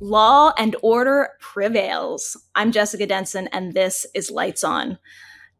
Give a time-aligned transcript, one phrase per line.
[0.00, 2.36] Law and order prevails.
[2.54, 4.98] I'm Jessica Denson, and this is Lights On.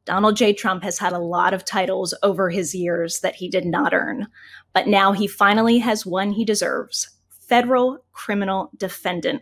[0.04, 0.53] Donald J.
[0.53, 4.27] Trump has had a lot of titles over his years that he did not earn,
[4.75, 7.09] but now he finally has one he deserves
[7.49, 9.40] federal criminal defendant.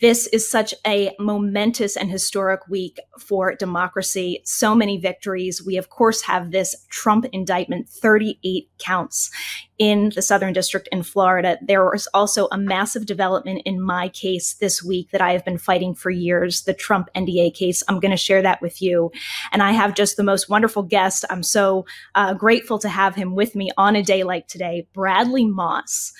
[0.00, 4.42] This is such a momentous and historic week for democracy.
[4.44, 5.60] So many victories.
[5.64, 9.30] We, of course, have this Trump indictment, 38 counts
[9.76, 11.58] in the Southern District in Florida.
[11.60, 15.58] There was also a massive development in my case this week that I have been
[15.58, 17.82] fighting for years, the Trump NDA case.
[17.88, 19.10] I'm going to share that with you.
[19.52, 21.24] And I have just the most wonderful guest.
[21.28, 25.44] I'm so uh, grateful to have him with me on a day like today, Bradley
[25.44, 26.12] Moss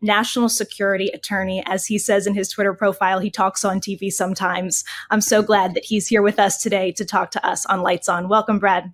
[0.00, 1.62] national security attorney.
[1.66, 4.84] As he says in his Twitter profile, he talks on TV sometimes.
[5.10, 8.08] I'm so glad that he's here with us today to talk to us on Lights
[8.08, 8.28] On.
[8.28, 8.92] Welcome, Brad.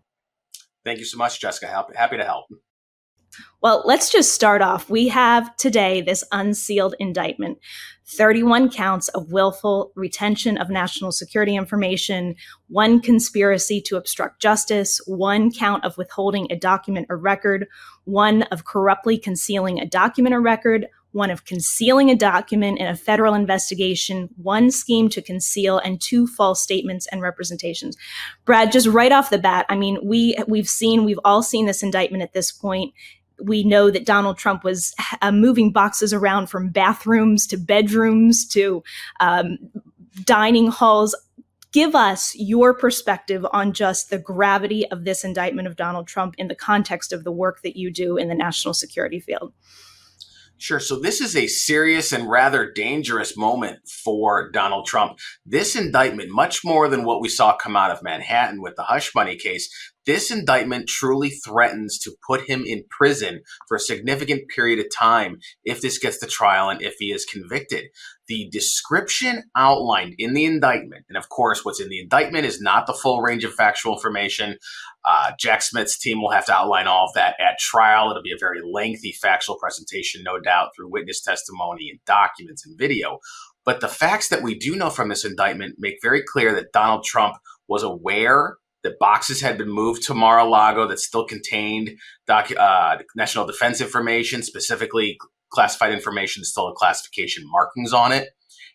[0.84, 1.66] Thank you so much, Jessica.
[1.94, 2.46] Happy to help.
[3.62, 4.88] Well, let's just start off.
[4.88, 7.58] We have today this unsealed indictment
[8.06, 12.34] 31 counts of willful retention of national security information,
[12.68, 17.66] one conspiracy to obstruct justice, one count of withholding a document or record,
[18.04, 22.96] one of corruptly concealing a document or record, one of concealing a document in a
[22.96, 27.96] federal investigation, one scheme to conceal, and two false statements and representations.
[28.44, 31.84] Brad, just right off the bat, I mean, we we've seen, we've all seen this
[31.84, 32.92] indictment at this point
[33.42, 38.82] we know that Donald Trump was uh, moving boxes around from bathrooms to bedrooms to
[39.20, 39.58] um,
[40.24, 41.16] dining halls.
[41.72, 46.46] Give us your perspective on just the gravity of this indictment of Donald Trump in
[46.46, 49.52] the context of the work that you do in the national security field.
[50.56, 50.78] Sure.
[50.78, 55.18] So this is a serious and rather dangerous moment for Donald Trump.
[55.44, 59.14] This indictment, much more than what we saw come out of Manhattan with the hush
[59.14, 59.68] money case,
[60.06, 65.38] this indictment truly threatens to put him in prison for a significant period of time
[65.64, 67.86] if this gets to trial and if he is convicted.
[68.26, 72.86] The description outlined in the indictment, and of course, what's in the indictment is not
[72.86, 74.56] the full range of factual information.
[75.04, 78.10] Uh, Jack Smith's team will have to outline all of that at trial.
[78.10, 82.78] It'll be a very lengthy factual presentation, no doubt, through witness testimony and documents and
[82.78, 83.18] video.
[83.64, 87.04] But the facts that we do know from this indictment make very clear that Donald
[87.04, 87.36] Trump
[87.68, 91.90] was aware that boxes had been moved to Mar-a-Lago that still contained
[92.28, 95.18] uh, national defense information, specifically
[95.50, 98.28] classified information still had classification markings on it.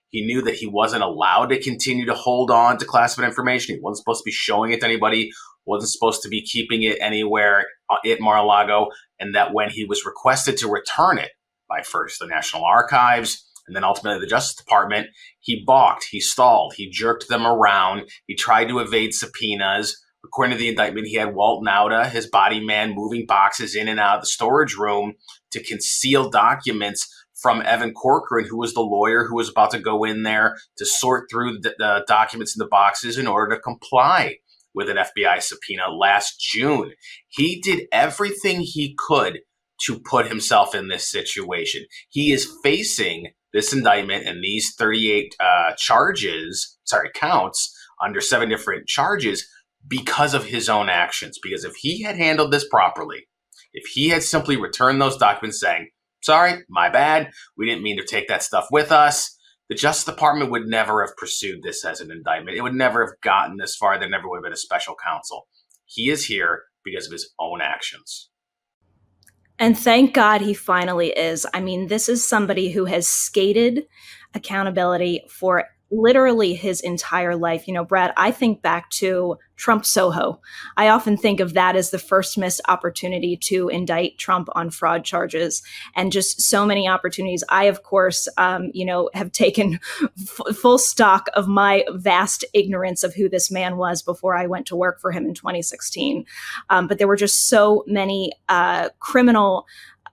[0.10, 3.76] He knew that he wasn't allowed to continue to hold on to classified information.
[3.76, 5.32] He wasn't supposed to be showing it to anybody,
[5.66, 7.66] wasn't supposed to be keeping it anywhere
[8.06, 8.88] at Mar-a-Lago,
[9.20, 11.30] and that when he was requested to return it
[11.68, 15.08] by first the National Archives, and then ultimately the Justice Department,
[15.40, 20.04] he balked, he stalled, he jerked them around, he tried to evade subpoenas.
[20.26, 24.00] According to the indictment, he had Walt Nauta, his body man, moving boxes in and
[24.00, 25.14] out of the storage room
[25.52, 27.08] to conceal documents
[27.40, 30.86] from Evan Corcoran, who was the lawyer who was about to go in there to
[30.86, 34.38] sort through the, the documents in the boxes in order to comply
[34.74, 36.92] with an FBI subpoena last June.
[37.28, 39.42] He did everything he could
[39.86, 41.86] to put himself in this situation.
[42.10, 48.88] He is facing this indictment and these 38 uh, charges, sorry, counts under seven different
[48.88, 49.48] charges
[49.88, 51.40] because of his own actions.
[51.42, 53.28] Because if he had handled this properly,
[53.74, 55.90] if he had simply returned those documents saying,
[56.22, 59.38] sorry, my bad, we didn't mean to take that stuff with us,
[59.70, 62.58] the Justice Department would never have pursued this as an indictment.
[62.58, 64.00] It would never have gotten this far.
[64.00, 65.48] There never would have been a special counsel.
[65.86, 68.30] He is here because of his own actions.
[69.60, 71.46] And thank God he finally is.
[71.54, 73.86] I mean, this is somebody who has skated
[74.34, 77.68] accountability for literally his entire life.
[77.68, 80.40] You know, Brad, I think back to Trump Soho.
[80.78, 85.04] I often think of that as the first missed opportunity to indict Trump on fraud
[85.04, 85.62] charges
[85.96, 87.44] and just so many opportunities.
[87.50, 93.04] I, of course, um, you know, have taken f- full stock of my vast ignorance
[93.04, 96.26] of who this man was before I went to work for him in 2016.
[96.70, 99.66] Um, but there were just so many uh, criminal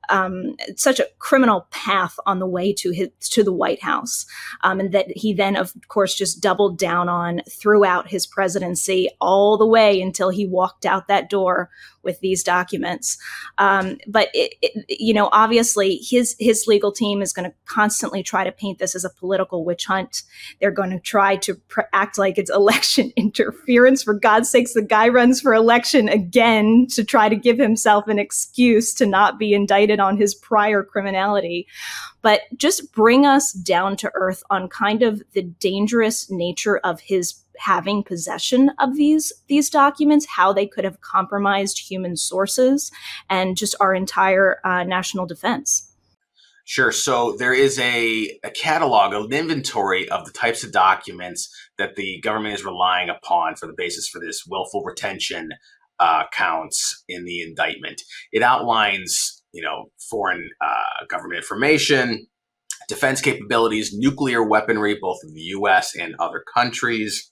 [0.09, 4.27] um, such a criminal path on the way to his to the White House,
[4.63, 9.57] um, and that he then, of course, just doubled down on throughout his presidency, all
[9.57, 11.71] the way until he walked out that door
[12.07, 13.19] with these documents.
[13.59, 18.23] Um, but it, it, you know, obviously, his his legal team is going to constantly
[18.23, 20.23] try to paint this as a political witch hunt.
[20.59, 24.03] They're going to try to pr- act like it's election interference.
[24.03, 28.19] For God's sakes, the guy runs for election again to try to give himself an
[28.19, 31.67] excuse to not be indicted on his prior criminality
[32.27, 37.35] but just bring us down to earth on kind of the dangerous nature of his
[37.59, 42.91] having possession of these these documents, how they could have compromised human sources
[43.29, 45.93] and just our entire uh, national defense.
[46.69, 46.91] Sure.
[46.91, 51.49] So there is a, a catalog, an inventory of the types of documents
[51.79, 55.51] that the government is relying upon for the basis for this willful retention
[56.01, 58.03] uh, counts in the indictment.
[58.33, 62.27] It outlines, you know, foreign uh, government information,
[62.89, 65.95] defense capabilities, nuclear weaponry, both in the U.S.
[65.97, 67.31] and other countries,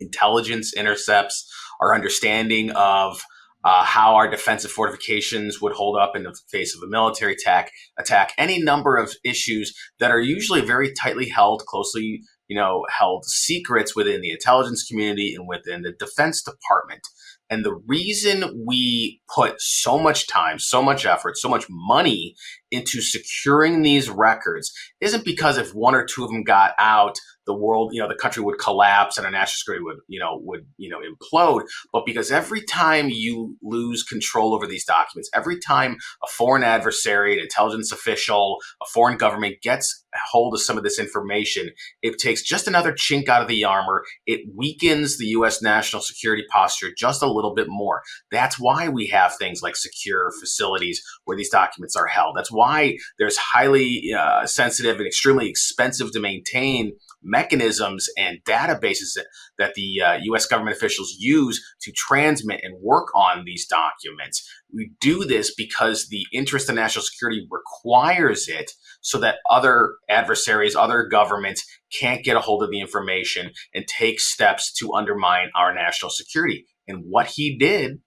[0.00, 1.50] intelligence intercepts,
[1.80, 3.22] our understanding of
[3.64, 7.70] uh, how our defensive fortifications would hold up in the face of a military attack,
[7.98, 13.24] attack, any number of issues that are usually very tightly held, closely, you know, held
[13.24, 17.08] secrets within the intelligence community and within the Defense Department.
[17.48, 22.34] And the reason we put so much time, so much effort, so much money
[22.74, 27.54] into securing these records isn't because if one or two of them got out, the
[27.54, 30.66] world, you know, the country would collapse and our national security would, you know, would,
[30.76, 31.62] you know, implode.
[31.92, 37.34] But because every time you lose control over these documents, every time a foreign adversary,
[37.34, 41.70] an intelligence official, a foreign government gets hold of some of this information,
[42.02, 44.04] it takes just another chink out of the armor.
[44.26, 45.60] It weakens the U.S.
[45.60, 48.02] national security posture just a little bit more.
[48.30, 52.36] That's why we have things like secure facilities where these documents are held.
[52.36, 52.63] That's why
[53.18, 59.26] there's highly uh, sensitive and extremely expensive to maintain mechanisms and databases that,
[59.58, 64.46] that the uh, US government officials use to transmit and work on these documents.
[64.72, 68.70] We do this because the interest in national security requires it
[69.00, 74.20] so that other adversaries, other governments can't get a hold of the information and take
[74.20, 76.66] steps to undermine our national security.
[76.86, 78.00] And what he did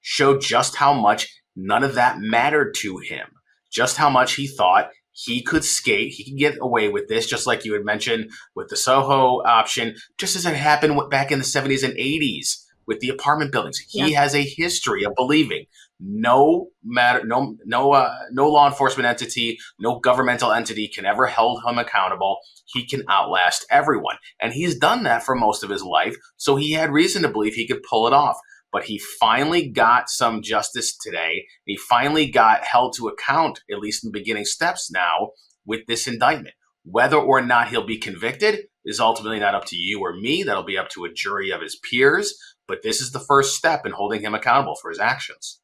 [0.00, 3.26] showed just how much none of that mattered to him,
[3.74, 6.12] just how much he thought he could skate.
[6.12, 9.96] He could get away with this, just like you had mentioned with the Soho option,
[10.18, 13.78] just as it happened back in the 70s and 80s with the apartment buildings.
[13.78, 14.20] He yeah.
[14.20, 15.66] has a history of believing
[16.00, 21.62] no matter, no, no, uh, no law enforcement entity, no governmental entity can ever hold
[21.64, 22.38] him accountable.
[22.66, 24.16] He can outlast everyone.
[24.40, 26.16] And he's done that for most of his life.
[26.36, 28.36] So he had reason to believe he could pull it off
[28.74, 31.46] but he finally got some justice today.
[31.64, 35.30] He finally got held to account, at least in the beginning steps now,
[35.64, 36.56] with this indictment.
[36.82, 40.42] Whether or not he'll be convicted is ultimately not up to you or me.
[40.42, 42.34] That'll be up to a jury of his peers.
[42.66, 45.60] But this is the first step in holding him accountable for his actions.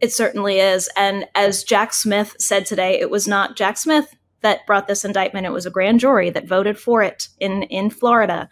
[0.00, 0.88] It certainly is.
[0.96, 5.46] And as Jack Smith said today, it was not Jack Smith that brought this indictment.
[5.46, 8.48] It was a grand jury that voted for it in in Florida.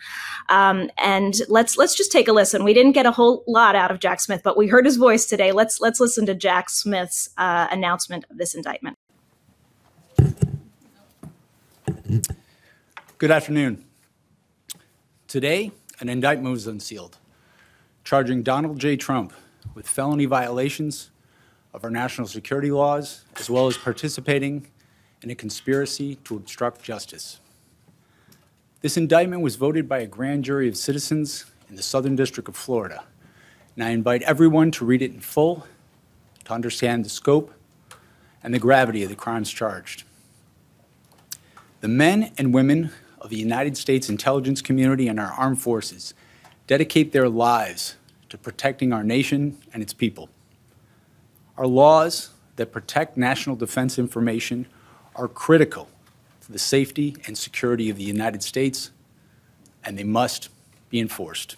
[0.49, 2.64] Um, and let's let's just take a listen.
[2.64, 5.26] We didn't get a whole lot out of Jack Smith, but we heard his voice
[5.26, 5.52] today.
[5.52, 8.99] Let's let's listen to Jack Smith's uh, announcement of this indictment.
[13.19, 13.85] Good afternoon.
[15.26, 17.19] Today, an indictment was unsealed,
[18.05, 18.96] charging Donald J.
[18.96, 19.32] Trump
[19.75, 21.11] with felony violations
[21.75, 24.69] of our national security laws, as well as participating
[25.23, 27.41] in a conspiracy to obstruct justice.
[28.81, 32.56] This indictment was voted by a grand jury of citizens in the Southern District of
[32.56, 33.05] Florida,
[33.75, 35.67] and I invite everyone to read it in full
[36.44, 37.53] to understand the scope
[38.43, 40.05] and the gravity of the crimes charged.
[41.81, 42.91] The men and women
[43.21, 46.14] of the United States intelligence community and our armed forces
[46.67, 47.97] dedicate their lives
[48.29, 50.29] to protecting our nation and its people.
[51.56, 54.67] Our laws that protect national defense information
[55.19, 55.88] are critical
[56.43, 58.93] to the safety and security of the United States,
[59.85, 60.49] and they must
[60.88, 61.57] be enforced.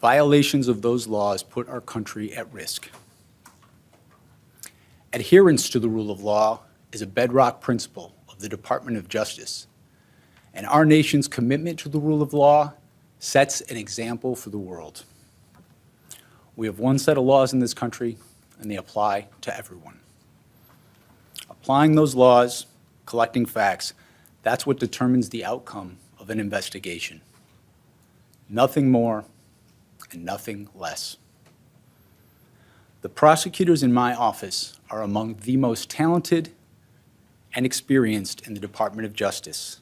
[0.00, 2.90] Violations of those laws put our country at risk.
[5.12, 6.60] Adherence to the rule of law
[6.92, 9.68] is a bedrock principle of the Department of Justice,
[10.52, 12.72] and our nation's commitment to the rule of law
[13.20, 15.04] sets an example for the world.
[16.56, 18.16] We have one set of laws in this country,
[18.58, 19.99] and they apply to everyone
[21.60, 22.66] applying those laws,
[23.04, 23.92] collecting facts,
[24.42, 27.20] that's what determines the outcome of an investigation.
[28.48, 29.24] Nothing more
[30.10, 31.18] and nothing less.
[33.02, 36.52] The prosecutors in my office are among the most talented
[37.54, 39.80] and experienced in the Department of Justice.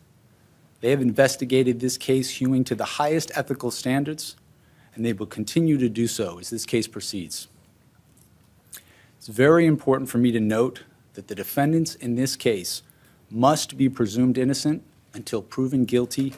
[0.81, 4.37] They have investigated this case hewing to the highest ethical standards,
[4.95, 7.49] and they will continue to do so as this case proceeds.
[9.17, 10.85] It's very important for me to note
[11.19, 12.83] that the defendants in this case
[13.29, 14.85] must be presumed innocent
[15.15, 16.33] until proven guilty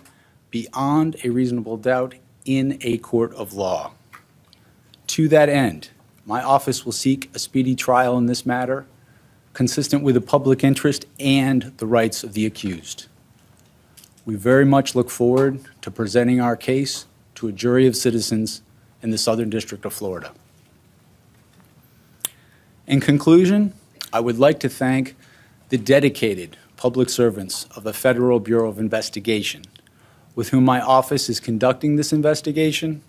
[0.51, 2.15] beyond a reasonable doubt
[2.47, 3.93] in a court of law.
[5.09, 5.91] To that end,
[6.25, 8.87] my office will seek a speedy trial in this matter
[9.53, 13.07] consistent with the public interest and the rights of the accused.
[14.25, 18.63] We very much look forward to presenting our case to a jury of citizens
[19.03, 20.33] in the Southern District of Florida.
[22.87, 23.75] In conclusion,
[24.13, 25.15] I would like to thank
[25.69, 29.65] the dedicated public servants of the Federal Bureau of Investigation,
[30.35, 33.03] with whom my office is conducting this investigation,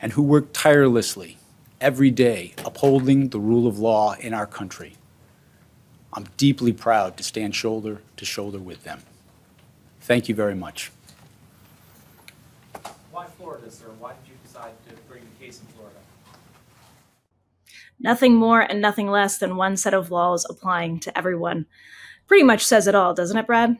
[0.00, 1.38] and who work tirelessly
[1.80, 4.94] every day upholding the rule of law in our country.
[6.12, 9.02] I'm deeply proud to stand shoulder to shoulder with them.
[10.00, 10.90] Thank you very much.
[13.12, 13.86] Why Florida, sir?
[14.00, 15.98] Why did you decide to bring the case in Florida?
[18.00, 21.66] Nothing more and nothing less than one set of laws applying to everyone.
[22.26, 23.76] Pretty much says it all, doesn't it, Brad?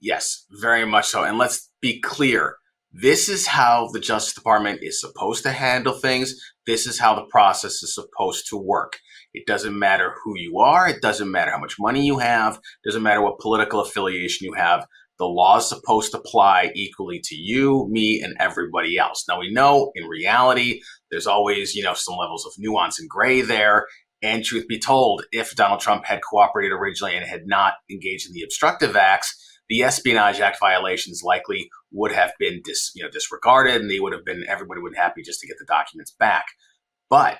[0.00, 1.24] Yes, very much so.
[1.24, 2.56] And let's be clear
[2.92, 6.34] this is how the Justice Department is supposed to handle things.
[6.66, 8.98] This is how the process is supposed to work.
[9.34, 10.88] It doesn't matter who you are.
[10.88, 12.56] It doesn't matter how much money you have.
[12.56, 14.86] It doesn't matter what political affiliation you have.
[15.18, 19.24] The law is supposed to apply equally to you, me, and everybody else.
[19.28, 20.80] Now we know in reality,
[21.10, 23.86] there's always, you know, some levels of nuance and gray there.
[24.20, 28.32] And truth be told, if Donald Trump had cooperated originally and had not engaged in
[28.32, 33.80] the obstructive acts, the Espionage Act violations likely would have been dis, you know, disregarded
[33.80, 36.46] and they would have been, everybody would be happy just to get the documents back.
[37.08, 37.38] But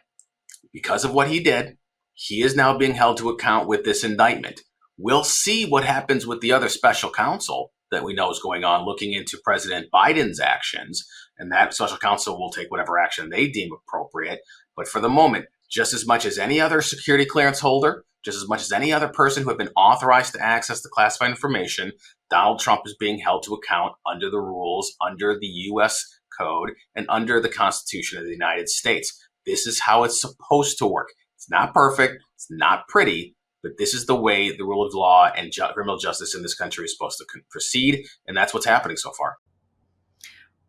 [0.73, 1.79] because of what he did,
[2.15, 4.61] he is now being held to account with this indictment.
[4.99, 8.85] We'll see what happens with the other special counsel that we know is going on
[8.85, 11.07] looking into President Biden's actions.
[11.39, 14.41] And that special counsel will take whatever action they deem appropriate.
[14.77, 18.49] But for the moment, just as much as any other security clearance holder, just as
[18.49, 21.93] much as any other person who had been authorized to access the classified information,
[22.31, 26.05] Donald Trump is being held to account under the rules, under the U.S.
[26.39, 29.29] Code, and under the Constitution of the United States.
[29.47, 31.09] This is how it's supposed to work.
[31.37, 35.31] It's not perfect, it's not pretty, but this is the way the rule of law
[35.35, 38.97] and ju- criminal justice in this country is supposed to proceed, and that's what's happening
[38.97, 39.37] so far.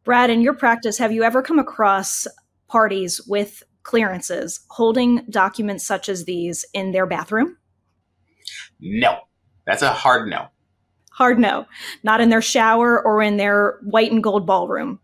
[0.03, 2.27] Brad, in your practice, have you ever come across
[2.68, 7.58] parties with clearances holding documents such as these in their bathroom?
[8.79, 9.20] No.
[9.65, 10.48] That's a hard no.
[11.12, 11.65] Hard no.
[12.03, 15.00] Not in their shower or in their white and gold ballroom.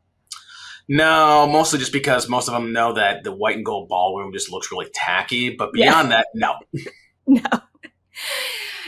[0.87, 4.51] No, mostly just because most of them know that the white and gold ballroom just
[4.51, 5.49] looks really tacky.
[5.49, 6.17] But beyond yeah.
[6.17, 6.53] that, no.
[7.27, 7.59] no.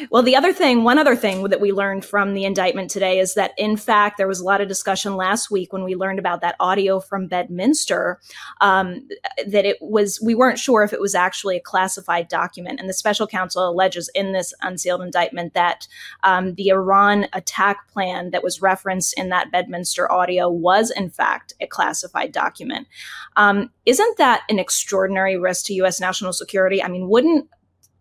[0.09, 3.33] Well, the other thing, one other thing that we learned from the indictment today is
[3.33, 6.41] that, in fact, there was a lot of discussion last week when we learned about
[6.41, 8.19] that audio from Bedminster
[8.61, 9.07] um,
[9.47, 12.79] that it was, we weren't sure if it was actually a classified document.
[12.79, 15.87] And the special counsel alleges in this unsealed indictment that
[16.23, 21.53] um, the Iran attack plan that was referenced in that Bedminster audio was, in fact,
[21.59, 22.87] a classified document.
[23.35, 25.99] Um, isn't that an extraordinary risk to U.S.
[25.99, 26.83] national security?
[26.83, 27.49] I mean, wouldn't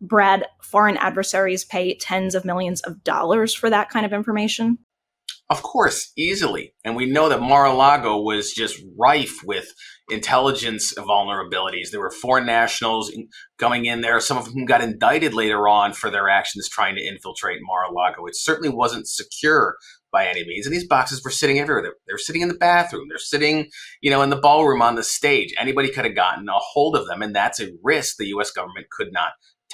[0.01, 4.79] Brad, foreign adversaries pay tens of millions of dollars for that kind of information?
[5.49, 6.75] Of course, easily.
[6.85, 9.73] And we know that Mar-a-Lago was just rife with
[10.11, 11.91] intelligence vulnerabilities.
[11.91, 13.13] There were foreign nationals
[13.57, 17.07] coming in there, some of whom got indicted later on for their actions trying to
[17.07, 18.27] infiltrate Mar-a-Lago.
[18.27, 19.77] It certainly wasn't secure
[20.13, 20.67] by any means.
[20.67, 21.83] And these boxes were sitting everywhere.
[21.83, 23.07] They're, they're sitting in the bathroom.
[23.09, 23.69] They're sitting,
[24.01, 25.55] you know, in the ballroom on the stage.
[25.59, 27.23] Anybody could have gotten a hold of them.
[27.23, 28.51] And that's a risk the U.S.
[28.51, 29.33] government could not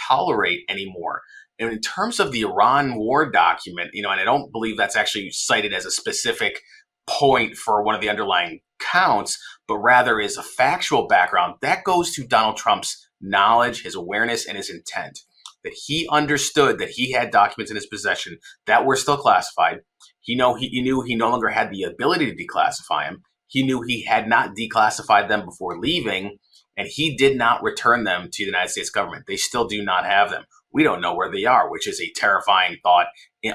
[0.08, 1.22] tolerate anymore.
[1.58, 4.96] And in terms of the Iran war document, you know, and I don't believe that's
[4.96, 6.60] actually cited as a specific
[7.06, 12.12] point for one of the underlying counts, but rather is a factual background that goes
[12.12, 15.20] to Donald Trump's knowledge, his awareness, and his intent.
[15.62, 19.78] That he understood that he had documents in his possession that were still classified.
[20.20, 23.22] He know he, he knew he no longer had the ability to declassify them.
[23.46, 26.38] He knew he had not declassified them before leaving,
[26.76, 29.24] and he did not return them to the United States government.
[29.26, 30.44] They still do not have them.
[30.72, 33.08] We don't know where they are, which is a terrifying thought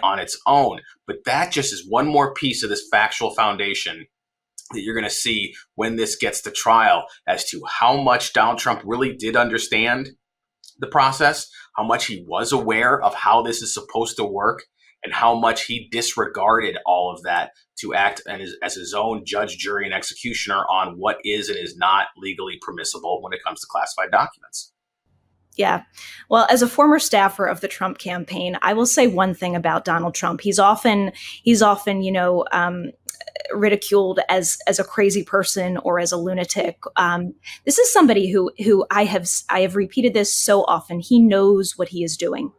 [0.03, 0.81] on its own.
[1.07, 4.05] But that just is one more piece of this factual foundation
[4.71, 8.59] that you're going to see when this gets to trial as to how much Donald
[8.59, 10.09] Trump really did understand
[10.79, 14.65] the process, how much he was aware of how this is supposed to work,
[15.04, 19.86] and how much he disregarded all of that to act as, his own judge, jury,
[19.86, 24.12] and executioner on what is and is not legally permissible when it comes to classified
[24.12, 24.74] documents.
[25.56, 25.84] Yeah.
[26.30, 29.86] Well, as a former staffer of the Trump campaign, I will say one thing about
[29.86, 30.42] Donald Trump.
[30.42, 31.12] He's often
[31.44, 32.92] he's often, you know, um,
[33.54, 36.77] ridiculed as as a crazy person or as a lunatic.
[36.96, 37.34] Um,
[37.66, 41.00] this is somebody who who I have I have repeated this so often.
[41.00, 42.51] He knows what he is doing.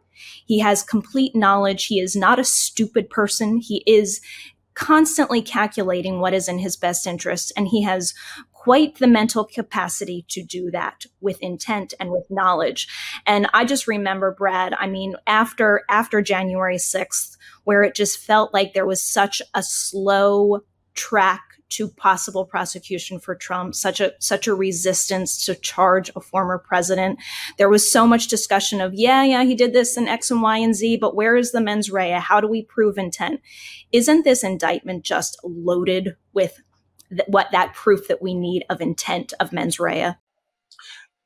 [0.45, 1.85] He has complete knowledge.
[1.85, 3.57] He is not a stupid person.
[3.57, 4.21] He is
[4.73, 8.13] constantly calculating what is in his best interest, and he has
[8.53, 12.87] quite the mental capacity to do that with intent and with knowledge.
[13.25, 18.53] And I just remember Brad, I mean after after January 6th where it just felt
[18.53, 20.61] like there was such a slow
[20.93, 26.57] track to possible prosecution for Trump, such a such a resistance to charge a former
[26.57, 27.19] president.
[27.57, 30.57] There was so much discussion of, yeah, yeah, he did this in X and Y
[30.57, 32.19] and Z, but where is the mens rea?
[32.19, 33.41] How do we prove intent?
[33.91, 36.59] Isn't this indictment just loaded with
[37.09, 40.15] th- what that proof that we need of intent of mens rea?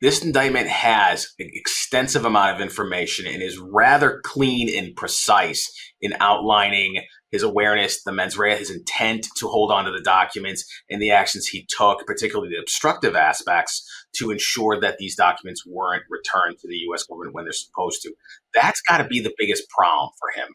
[0.01, 5.71] This indictment has an extensive amount of information and is rather clean and precise
[6.01, 7.01] in outlining
[7.33, 11.11] his awareness, the mens rea, his intent to hold on to the documents, and the
[11.11, 16.67] actions he took, particularly the obstructive aspects, to ensure that these documents weren't returned to
[16.67, 17.03] the U.S.
[17.03, 18.13] government when they're supposed to.
[18.53, 20.53] That's got to be the biggest problem for him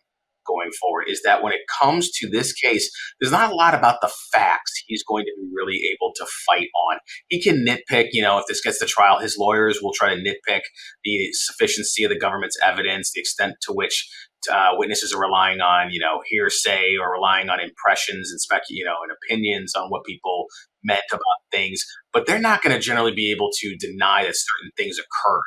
[0.49, 2.91] going forward is that when it comes to this case,
[3.21, 6.69] there's not a lot about the facts he's going to be really able to fight
[6.89, 6.99] on.
[7.29, 10.21] He can nitpick, you know, if this gets to trial, his lawyers will try to
[10.21, 10.63] nitpick
[11.05, 14.09] the sufficiency of the government's evidence, the extent to which
[14.51, 18.85] uh, witnesses are relying on, you know, hearsay or relying on impressions and spec, you
[18.85, 20.47] know, and opinions on what people
[20.85, 21.85] meant about things.
[22.13, 25.43] But they're not going to generally be able to deny that certain things occurred.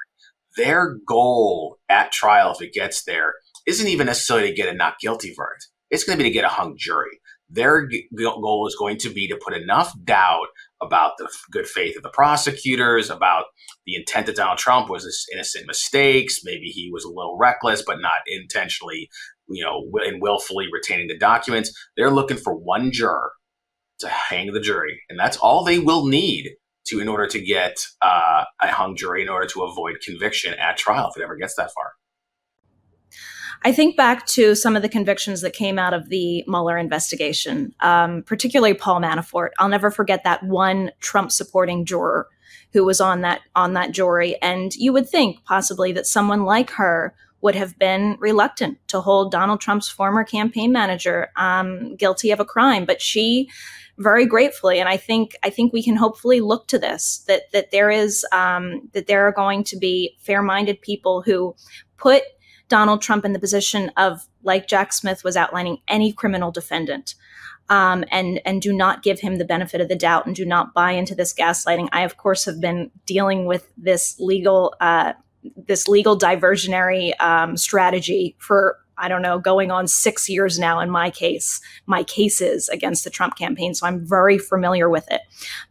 [0.57, 3.35] Their goal at trial, if it gets there,
[3.67, 5.67] isn't even necessarily to get a not guilty verdict.
[5.89, 7.19] It's going to be to get a hung jury.
[7.49, 10.47] Their goal is going to be to put enough doubt
[10.81, 13.45] about the good faith of the prosecutors, about
[13.85, 16.39] the intent of Donald Trump was innocent mistakes.
[16.43, 19.09] Maybe he was a little reckless, but not intentionally,
[19.49, 21.73] you know, and willfully retaining the documents.
[21.97, 23.31] They're looking for one juror
[23.99, 26.51] to hang the jury, and that's all they will need
[26.87, 30.77] to in order to get uh, a hung jury in order to avoid conviction at
[30.77, 31.91] trial if it ever gets that far.
[33.63, 37.75] I think back to some of the convictions that came out of the Mueller investigation,
[37.81, 39.49] um, particularly Paul Manafort.
[39.59, 42.27] I'll never forget that one Trump supporting juror
[42.73, 46.71] who was on that on that jury, and you would think possibly that someone like
[46.71, 52.39] her would have been reluctant to hold Donald Trump's former campaign manager um, guilty of
[52.39, 53.49] a crime, but she
[53.97, 57.69] very gratefully and i think i think we can hopefully look to this that that
[57.71, 61.53] there is um, that there are going to be fair-minded people who
[61.97, 62.23] put
[62.71, 67.15] Donald Trump in the position of, like Jack Smith was outlining, any criminal defendant.
[67.69, 70.73] Um, and and do not give him the benefit of the doubt and do not
[70.73, 71.89] buy into this gaslighting.
[71.91, 75.13] I of course have been dealing with this legal uh,
[75.55, 80.89] this legal diversionary um, strategy for I don't know, going on six years now in
[80.89, 83.73] my case, my cases against the Trump campaign.
[83.73, 85.21] So I'm very familiar with it.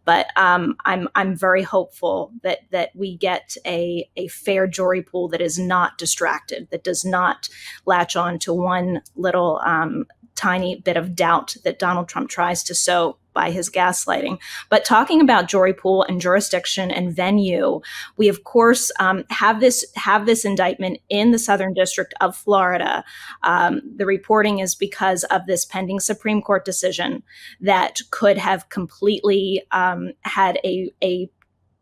[0.04, 5.28] But um, I'm I'm very hopeful that that we get a a fair jury pool
[5.28, 7.48] that is not distracted, that does not
[7.86, 12.74] latch on to one little um, tiny bit of doubt that Donald Trump tries to
[12.74, 14.38] sow by his gaslighting.
[14.68, 17.80] But talking about jury pool and jurisdiction and venue,
[18.16, 23.04] we of course um, have this have this indictment in the Southern District of Florida.
[23.42, 27.22] Um, the reporting is because of this pending Supreme Court decision
[27.60, 31.30] that could have completely um, had a a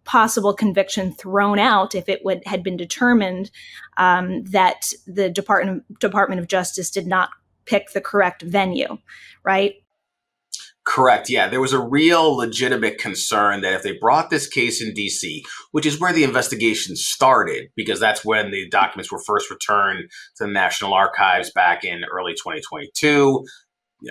[0.08, 3.50] possible conviction thrown out if it would had been determined
[3.98, 7.28] um, that the Department Department of Justice did not
[7.66, 8.96] pick the correct venue,
[9.44, 9.74] right?
[10.88, 11.28] Correct.
[11.28, 15.42] Yeah, there was a real legitimate concern that if they brought this case in DC,
[15.70, 20.46] which is where the investigation started, because that's when the documents were first returned to
[20.46, 23.44] the National Archives back in early 2022.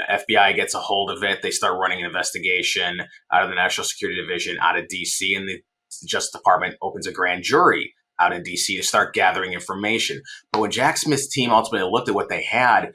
[0.07, 1.41] FBI gets a hold of it.
[1.41, 3.01] They start running an investigation
[3.33, 5.59] out of the National Security Division out of DC, and the
[6.05, 10.21] Justice Department opens a grand jury out in DC to start gathering information.
[10.51, 12.91] But when Jack Smith's team ultimately looked at what they had,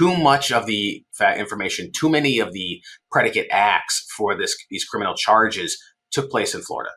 [0.00, 1.04] too much of the
[1.36, 5.78] information, too many of the predicate acts for this these criminal charges
[6.10, 6.90] took place in Florida.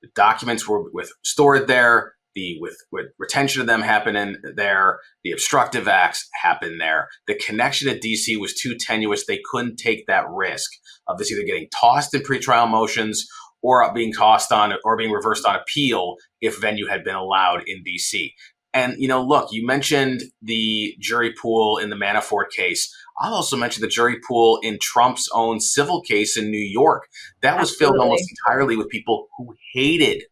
[0.00, 2.14] The documents were with stored there.
[2.34, 5.00] The with, with retention of them happening there.
[5.24, 7.08] The obstructive acts happened there.
[7.26, 9.26] The connection to DC was too tenuous.
[9.26, 10.70] They couldn't take that risk
[11.08, 13.26] of this either getting tossed in pretrial motions
[13.62, 17.82] or being tossed on or being reversed on appeal if venue had been allowed in
[17.84, 18.30] DC.
[18.72, 22.94] And, you know, look, you mentioned the jury pool in the Manafort case.
[23.18, 27.08] I'll also mention the jury pool in Trump's own civil case in New York.
[27.42, 27.98] That was Absolutely.
[27.98, 30.22] filled almost entirely with people who hated,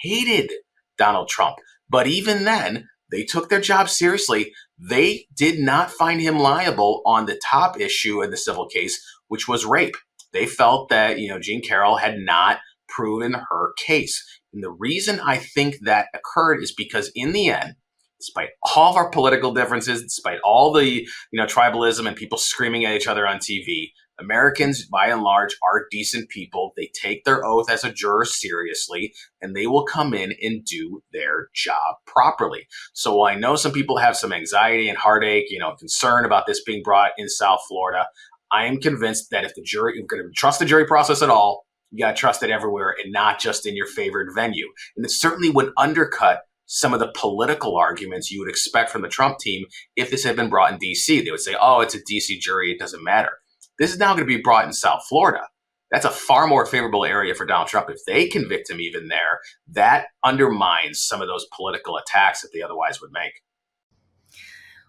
[0.00, 0.50] hated
[0.98, 1.56] Donald Trump.
[1.88, 4.52] But even then, they took their job seriously.
[4.78, 9.46] They did not find him liable on the top issue in the civil case, which
[9.46, 9.96] was rape.
[10.32, 14.24] They felt that, you know, Jean Carroll had not proven her case.
[14.56, 17.74] And the reason I think that occurred is because in the end,
[18.18, 22.86] despite all of our political differences, despite all the you know tribalism and people screaming
[22.86, 26.72] at each other on TV, Americans by and large are decent people.
[26.74, 31.02] They take their oath as a juror seriously and they will come in and do
[31.12, 32.66] their job properly.
[32.94, 36.46] So while I know some people have some anxiety and heartache, you know, concern about
[36.46, 38.06] this being brought in South Florida,
[38.50, 41.20] I am convinced that if the jury, if you're going to trust the jury process
[41.20, 44.68] at all, you got to trust it everywhere and not just in your favored venue.
[44.96, 49.08] And it certainly would undercut some of the political arguments you would expect from the
[49.08, 51.24] Trump team if this had been brought in DC.
[51.24, 53.30] They would say, oh, it's a DC jury, it doesn't matter.
[53.78, 55.42] This is now going to be brought in South Florida.
[55.90, 57.88] That's a far more favorable area for Donald Trump.
[57.88, 62.62] If they convict him even there, that undermines some of those political attacks that they
[62.62, 63.32] otherwise would make.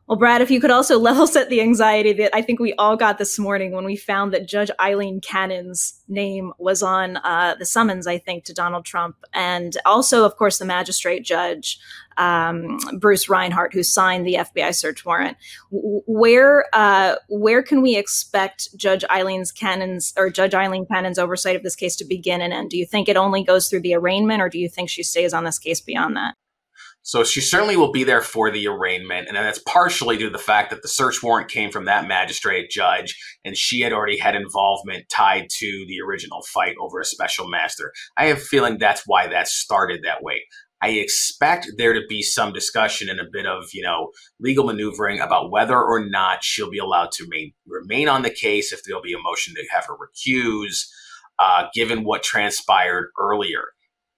[0.08, 2.96] Well, Brad, if you could also level set the anxiety that I think we all
[2.96, 7.66] got this morning when we found that Judge Aileen Cannon's name was on uh, the
[7.66, 9.18] summons, I think, to Donald Trump.
[9.34, 11.78] And also, of course, the magistrate judge,
[12.16, 15.36] um, Bruce Reinhart, who signed the FBI search warrant.
[15.72, 21.64] Where uh, where can we expect Judge Aileen's Cannon's or Judge Aileen Cannon's oversight of
[21.64, 22.70] this case to begin and end?
[22.70, 25.34] Do you think it only goes through the arraignment, or do you think she stays
[25.34, 26.36] on this case beyond that?
[27.08, 29.30] So she certainly will be there for the arraignment.
[29.30, 32.70] And that's partially due to the fact that the search warrant came from that magistrate
[32.70, 37.48] judge, and she had already had involvement tied to the original fight over a special
[37.48, 37.94] master.
[38.18, 40.44] I have a feeling that's why that started that way.
[40.82, 45.22] I expect there to be some discussion and a bit of, you know, legal maneuvering
[45.22, 49.02] about whether or not she'll be allowed to remain, remain on the case, if there'll
[49.02, 50.86] be a motion to have her recuse,
[51.40, 53.64] uh, given what transpired earlier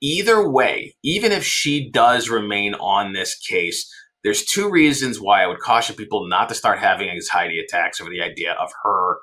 [0.01, 3.91] either way, even if she does remain on this case,
[4.23, 8.09] there's two reasons why I would caution people not to start having anxiety attacks over
[8.09, 9.17] the idea of her,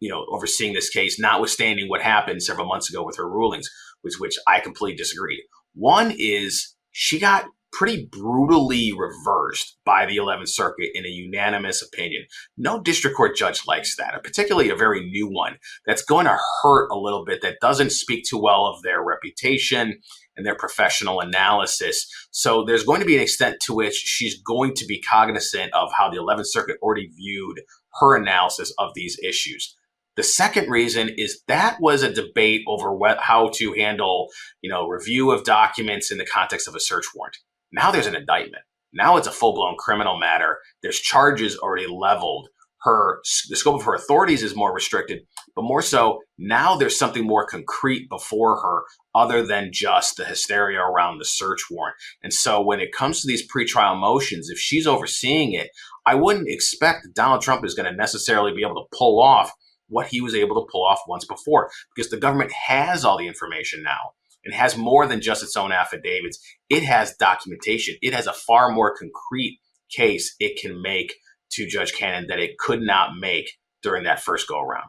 [0.00, 3.68] you know, overseeing this case, notwithstanding what happened several months ago with her rulings,
[4.02, 5.46] with which I completely disagree.
[5.74, 12.24] One is she got pretty brutally reversed by the 11th Circuit in a unanimous opinion.
[12.56, 16.88] No district court judge likes that, particularly a very new one that's going to hurt
[16.90, 20.00] a little bit, that doesn't speak too well of their reputation
[20.36, 22.08] and their professional analysis.
[22.30, 25.90] So there's going to be an extent to which she's going to be cognizant of
[25.92, 27.60] how the 11th Circuit already viewed
[28.00, 29.76] her analysis of these issues.
[30.16, 34.28] The second reason is that was a debate over what, how to handle,
[34.62, 37.36] you know, review of documents in the context of a search warrant.
[37.72, 38.62] Now there's an indictment.
[38.92, 40.58] Now it's a full blown criminal matter.
[40.82, 42.48] There's charges already leveled.
[42.82, 45.22] Her the scope of her authorities is more restricted,
[45.56, 48.82] but more so now there's something more concrete before her
[49.14, 51.96] other than just the hysteria around the search warrant.
[52.22, 55.70] And so when it comes to these pretrial motions, if she's overseeing it,
[56.06, 59.50] I wouldn't expect Donald Trump is going to necessarily be able to pull off
[59.88, 63.26] what he was able to pull off once before because the government has all the
[63.26, 64.12] information now
[64.46, 66.38] and has more than just its own affidavits.
[66.70, 67.96] It has documentation.
[68.00, 69.58] It has a far more concrete
[69.90, 71.14] case it can make
[71.50, 74.88] to Judge Cannon that it could not make during that first go around.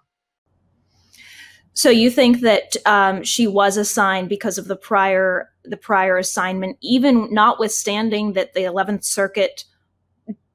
[1.74, 6.78] So you think that um, she was assigned because of the prior the prior assignment,
[6.82, 9.66] even notwithstanding that the Eleventh Circuit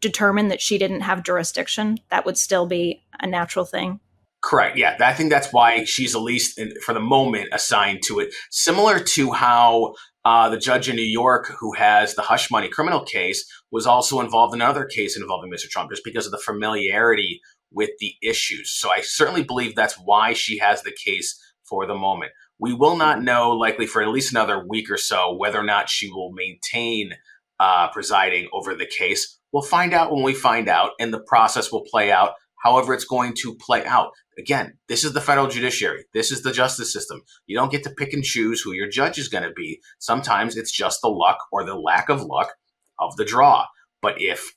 [0.01, 4.01] determined that she didn't have jurisdiction, that would still be a natural thing.
[4.43, 4.77] Correct.
[4.77, 8.35] Yeah, I think that's why she's at least for the moment assigned to it.
[8.51, 13.05] Similar to how uh, the judge in New York who has the hush money criminal
[13.05, 15.69] case was also involved in another case involving Mr.
[15.69, 18.71] Trump, just because of the familiarity with the issues.
[18.73, 22.33] So I certainly believe that's why she has the case for the moment.
[22.59, 25.89] We will not know, likely for at least another week or so, whether or not
[25.89, 27.13] she will maintain
[27.59, 29.39] uh, presiding over the case.
[29.53, 33.05] We'll find out when we find out, and the process will play out however it's
[33.05, 34.11] going to play out.
[34.39, 36.05] Again, this is the federal judiciary.
[36.15, 37.23] This is the justice system.
[37.47, 39.81] You don't get to pick and choose who your judge is going to be.
[39.99, 42.53] Sometimes it's just the luck or the lack of luck
[42.99, 43.67] of the draw.
[44.01, 44.53] But if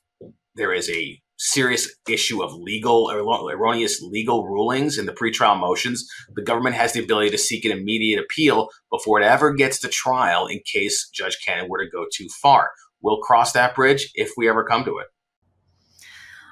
[0.54, 3.18] there is a serious issue of legal or
[3.52, 7.72] erroneous legal rulings in the pretrial motions, the government has the ability to seek an
[7.72, 12.06] immediate appeal before it ever gets to trial in case Judge Cannon were to go
[12.12, 12.70] too far.
[13.02, 15.06] We'll cross that bridge if we ever come to it.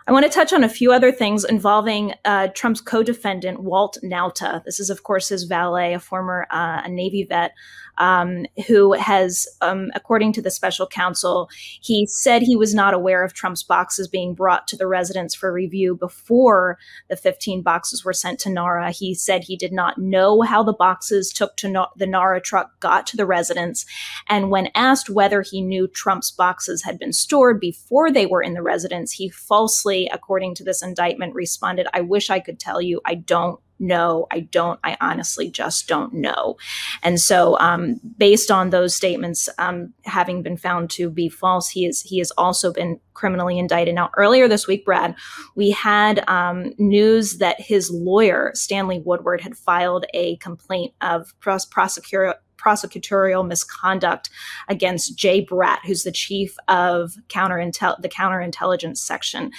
[0.06, 4.62] I want to touch on a few other things involving uh, Trump's co-defendant Walt Nauta.
[4.64, 7.52] This is, of course, his valet, a former uh, Navy vet,
[7.98, 11.48] um, who has, um, according to the special counsel,
[11.80, 15.52] he said he was not aware of Trump's boxes being brought to the residence for
[15.52, 16.78] review before
[17.08, 18.90] the 15 boxes were sent to NARA.
[18.90, 23.06] He said he did not know how the boxes took to the NARA truck got
[23.08, 23.84] to the residence.
[24.28, 28.54] And when asked whether he knew Trump's boxes had been stored before they were in
[28.54, 33.00] the residence, he falsely, according to this indictment, responded, I wish I could tell you,
[33.04, 34.78] I don't no, I don't.
[34.84, 36.56] I honestly just don't know.
[37.02, 41.86] And so, um, based on those statements um, having been found to be false, he
[41.86, 43.94] is he has also been criminally indicted.
[43.94, 45.14] Now, earlier this week, Brad,
[45.54, 51.66] we had um, news that his lawyer Stanley Woodward had filed a complaint of pros-
[51.66, 54.30] prosecutor prosecutorial misconduct
[54.68, 59.50] against Jay Bratt, who's the chief of counterintel the counterintelligence section.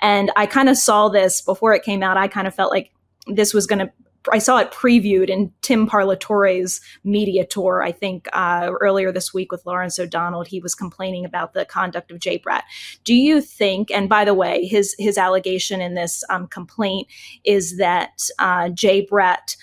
[0.00, 2.16] And I kind of saw this before it came out.
[2.16, 2.92] I kind of felt like
[3.26, 3.92] this was going to
[4.32, 9.52] I saw it previewed in Tim Parlatore's media tour, I think, uh, earlier this week
[9.52, 10.44] with Lawrence O'Donnell.
[10.44, 12.62] He was complaining about the conduct of Jay Bratt.
[13.04, 17.08] Do you think, and by the way, his, his allegation in this um, complaint
[17.44, 19.56] is that uh, Jay Bratt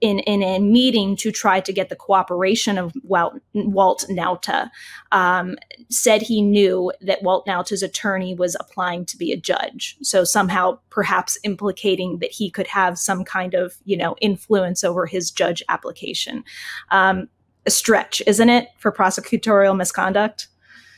[0.00, 4.70] in, in a meeting to try to get the cooperation of Walt, Walt Nauta,
[5.12, 5.56] um,
[5.90, 9.96] said he knew that Walt Nauta's attorney was applying to be a judge.
[10.02, 15.06] So somehow, perhaps implicating that he could have some kind of, you know, influence over
[15.06, 16.44] his judge application.
[16.90, 17.28] Um,
[17.66, 20.48] a stretch, isn't it, for prosecutorial misconduct?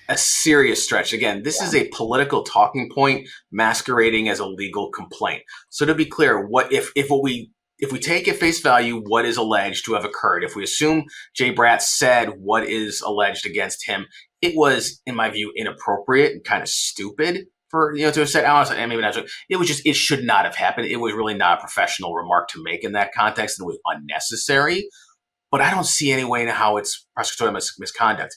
[0.08, 1.12] a serious stretch.
[1.12, 1.66] Again, this yeah.
[1.66, 5.42] is a political talking point masquerading as a legal complaint.
[5.68, 9.02] So to be clear, what if if what we if we take at face value
[9.06, 13.46] what is alleged to have occurred, if we assume Jay Bratt said what is alleged
[13.46, 14.06] against him,
[14.40, 18.30] it was, in my view, inappropriate and kind of stupid for you know to have
[18.30, 18.44] said.
[18.44, 19.16] I was like, maybe not.
[19.48, 20.86] It was just it should not have happened.
[20.86, 23.78] It was really not a professional remark to make in that context, and it was
[23.84, 24.88] unnecessary.
[25.50, 28.36] But I don't see any way in how it's prosecutorial mis- misconduct.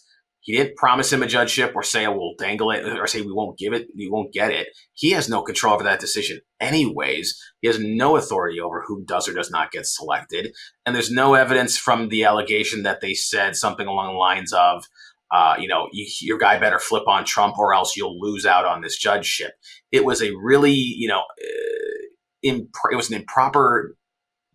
[0.49, 3.59] He didn't promise him a judgeship or say, we'll dangle it or say we won't
[3.59, 4.69] give it, we won't get it.
[4.93, 7.39] He has no control over that decision anyways.
[7.61, 10.55] He has no authority over who does or does not get selected.
[10.87, 14.85] And there's no evidence from the allegation that they said something along the lines of,
[15.29, 18.65] uh, you know, you, your guy better flip on Trump or else you'll lose out
[18.65, 19.51] on this judgeship.
[19.91, 22.07] It was a really, you know, uh,
[22.41, 23.95] imp- it was an improper,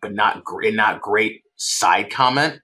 [0.03, 2.59] but not, gr- not great side comment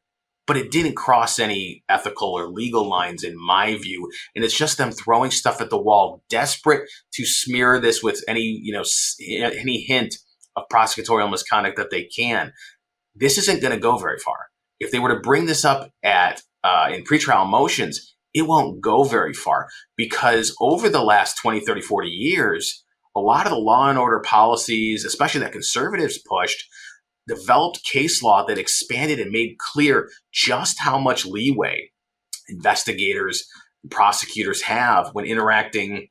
[0.51, 4.11] but it didn't cross any ethical or legal lines in my view.
[4.35, 8.59] And it's just them throwing stuff at the wall, desperate to smear this with any,
[8.61, 8.83] you know,
[9.31, 10.17] any hint
[10.57, 12.53] of prosecutorial misconduct that they can.
[13.15, 14.49] This isn't going to go very far.
[14.81, 19.05] If they were to bring this up at uh, in pretrial motions, it won't go
[19.05, 22.83] very far because over the last 20, 30, 40 years,
[23.15, 26.69] a lot of the law and order policies, especially that conservatives pushed,
[27.35, 31.91] developed case law that expanded and made clear just how much leeway
[32.49, 33.45] investigators
[33.91, 36.09] prosecutors have when interacting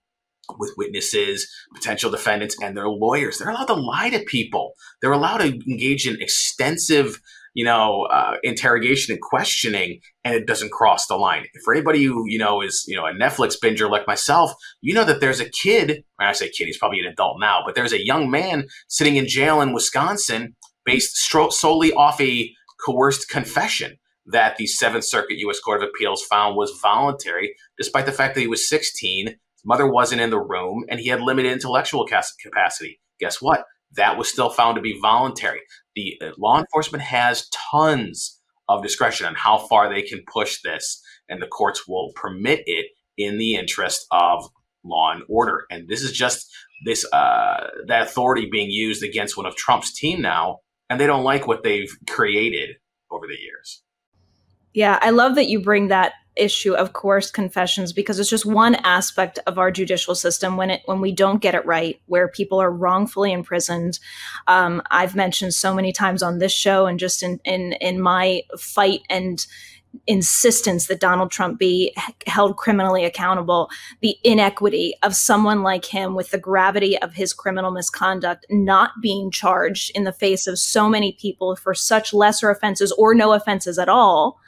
[0.57, 3.37] with witnesses, potential defendants, and their lawyers.
[3.37, 4.73] They're allowed to lie to people.
[5.01, 7.21] They're allowed to engage in extensive,
[7.53, 11.45] you know, uh, interrogation and questioning, and it doesn't cross the line.
[11.63, 14.51] For anybody who you know is you know a Netflix binger like myself,
[14.81, 16.03] you know that there's a kid.
[16.19, 19.27] I say kid, he's probably an adult now, but there's a young man sitting in
[19.27, 20.55] jail in Wisconsin
[20.89, 21.17] based
[21.51, 22.51] solely off a
[22.83, 25.59] coerced confession that the Seventh Circuit U.S.
[25.59, 29.87] Court of Appeals found was voluntary, despite the fact that he was 16, his mother
[29.87, 32.07] wasn't in the room, and he had limited intellectual
[32.41, 32.99] capacity.
[33.19, 33.65] Guess what?
[33.93, 35.61] That was still found to be voluntary.
[35.95, 41.01] The uh, law enforcement has tons of discretion on how far they can push this,
[41.27, 44.47] and the courts will permit it in the interest of
[44.83, 45.65] law and order.
[45.69, 46.49] And this is just
[46.85, 51.23] this uh, that authority being used against one of Trump's team now and they don't
[51.23, 52.77] like what they've created
[53.11, 53.83] over the years.
[54.73, 58.75] Yeah, I love that you bring that issue of coerced confessions because it's just one
[58.75, 62.61] aspect of our judicial system when it when we don't get it right where people
[62.61, 63.99] are wrongfully imprisoned
[64.47, 68.41] um, i've mentioned so many times on this show and just in in in my
[68.57, 69.47] fight and
[70.07, 71.95] insistence that Donald Trump be
[72.27, 73.69] held criminally accountable,
[74.01, 79.31] the inequity of someone like him with the gravity of his criminal misconduct not being
[79.31, 83.77] charged in the face of so many people for such lesser offenses or no offenses
[83.77, 84.39] at all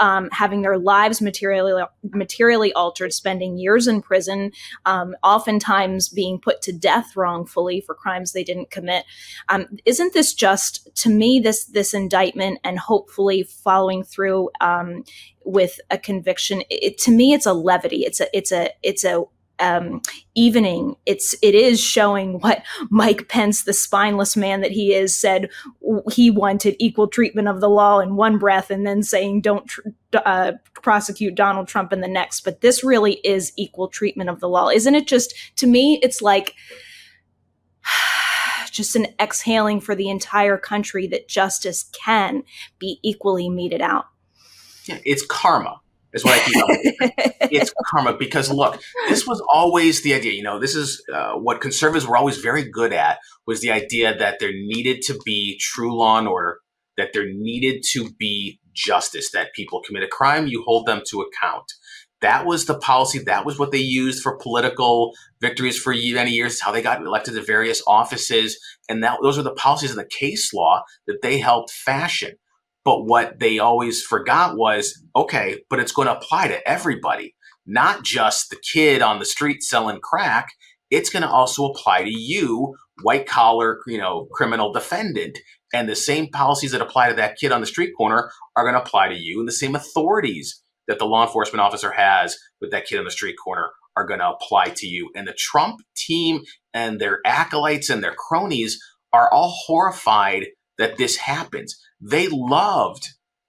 [0.00, 4.50] um, having their lives materially materially altered, spending years in prison,
[4.86, 9.04] um, oftentimes being put to death wrongfully for crimes they didn't commit.
[9.48, 15.04] Um, isn't this just to me this this indictment and hopefully following through um,
[15.44, 16.62] with a conviction?
[16.70, 18.04] It, to me, it's a levity.
[18.04, 19.24] It's a it's a it's a
[19.60, 20.00] um,
[20.34, 25.50] evening, it's it is showing what Mike Pence, the spineless man that he is, said
[26.12, 29.80] he wanted equal treatment of the law in one breath, and then saying don't tr-
[30.24, 32.40] uh, prosecute Donald Trump in the next.
[32.40, 35.06] But this really is equal treatment of the law, isn't it?
[35.06, 36.54] Just to me, it's like
[38.70, 42.42] just an exhaling for the entire country that justice can
[42.78, 44.06] be equally meted out.
[44.86, 45.79] Yeah, it's karma
[46.12, 50.32] is what I keep It's karma because look, this was always the idea.
[50.32, 54.16] You know, this is uh, what conservatives were always very good at was the idea
[54.16, 56.58] that there needed to be true law and order,
[56.96, 61.22] that there needed to be justice, that people commit a crime, you hold them to
[61.22, 61.64] account.
[62.20, 63.18] That was the policy.
[63.18, 66.60] That was what they used for political victories for many years.
[66.60, 70.04] How they got elected to various offices, and that those are the policies in the
[70.04, 72.32] case law that they helped fashion.
[72.84, 77.34] But what they always forgot was okay, but it's going to apply to everybody,
[77.66, 80.48] not just the kid on the street selling crack.
[80.90, 85.38] It's going to also apply to you, white collar, you know, criminal defendant.
[85.72, 88.74] And the same policies that apply to that kid on the street corner are going
[88.74, 92.72] to apply to you, and the same authorities that the law enforcement officer has with
[92.72, 95.10] that kid on the street corner are going to apply to you.
[95.14, 96.40] And the Trump team
[96.74, 98.80] and their acolytes and their cronies
[99.12, 100.46] are all horrified
[100.80, 101.78] that this happens.
[102.00, 103.06] They loved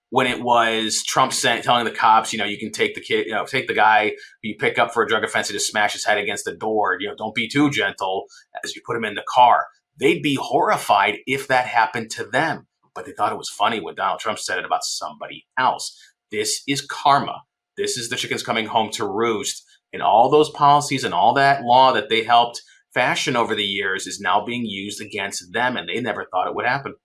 [0.09, 3.25] when it was Trump sent, telling the cops, you know, you can take the kid,
[3.25, 5.93] you know, take the guy you pick up for a drug offense and just smash
[5.93, 6.97] his head against the door.
[6.99, 8.25] You know, don't be too gentle
[8.63, 9.67] as you put him in the car.
[9.97, 12.67] They'd be horrified if that happened to them.
[12.93, 15.97] But they thought it was funny when Donald Trump said it about somebody else.
[16.29, 17.43] This is karma.
[17.77, 19.63] This is the chickens coming home to roost.
[19.93, 22.61] And all those policies and all that law that they helped
[22.93, 26.55] fashion over the years is now being used against them, and they never thought it
[26.55, 26.95] would happen.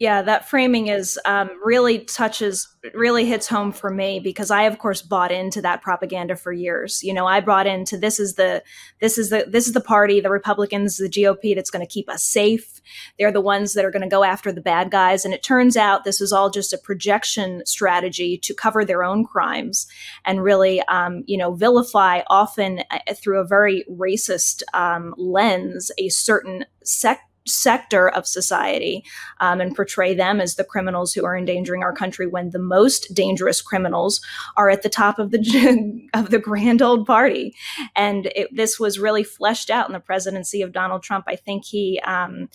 [0.00, 4.78] Yeah, that framing is um, really touches, really hits home for me because I, of
[4.78, 7.02] course, bought into that propaganda for years.
[7.02, 8.62] You know, I bought into this is the
[9.00, 12.08] this is the this is the party, the Republicans, the GOP that's going to keep
[12.08, 12.80] us safe.
[13.18, 15.76] They're the ones that are going to go after the bad guys, and it turns
[15.76, 19.88] out this is all just a projection strategy to cover their own crimes
[20.24, 26.08] and really, um, you know, vilify often uh, through a very racist um, lens a
[26.08, 29.04] certain sect sector of society
[29.40, 33.14] um, and portray them as the criminals who are endangering our country when the most
[33.14, 34.20] dangerous criminals
[34.56, 37.54] are at the top of the of the grand old party.
[37.94, 41.24] And it, this was really fleshed out in the presidency of Donald Trump.
[41.28, 42.48] I think he um,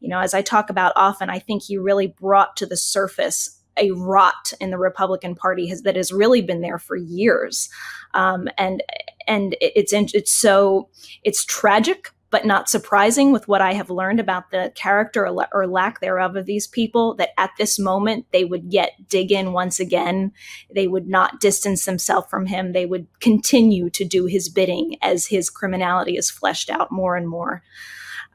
[0.00, 3.56] you know as I talk about often I think he really brought to the surface
[3.76, 7.68] a rot in the Republican Party has, that has really been there for years,
[8.14, 8.82] um, and
[9.26, 10.88] and it's it's so
[11.24, 15.66] it's tragic but not surprising with what I have learned about the character or, or,
[15.66, 19.78] lack thereof of these people, that at this moment they would yet dig in once
[19.78, 20.32] again.
[20.74, 22.72] They would not distance themselves from him.
[22.72, 27.28] They would continue to do his bidding as his criminality is fleshed out more and
[27.28, 27.62] more.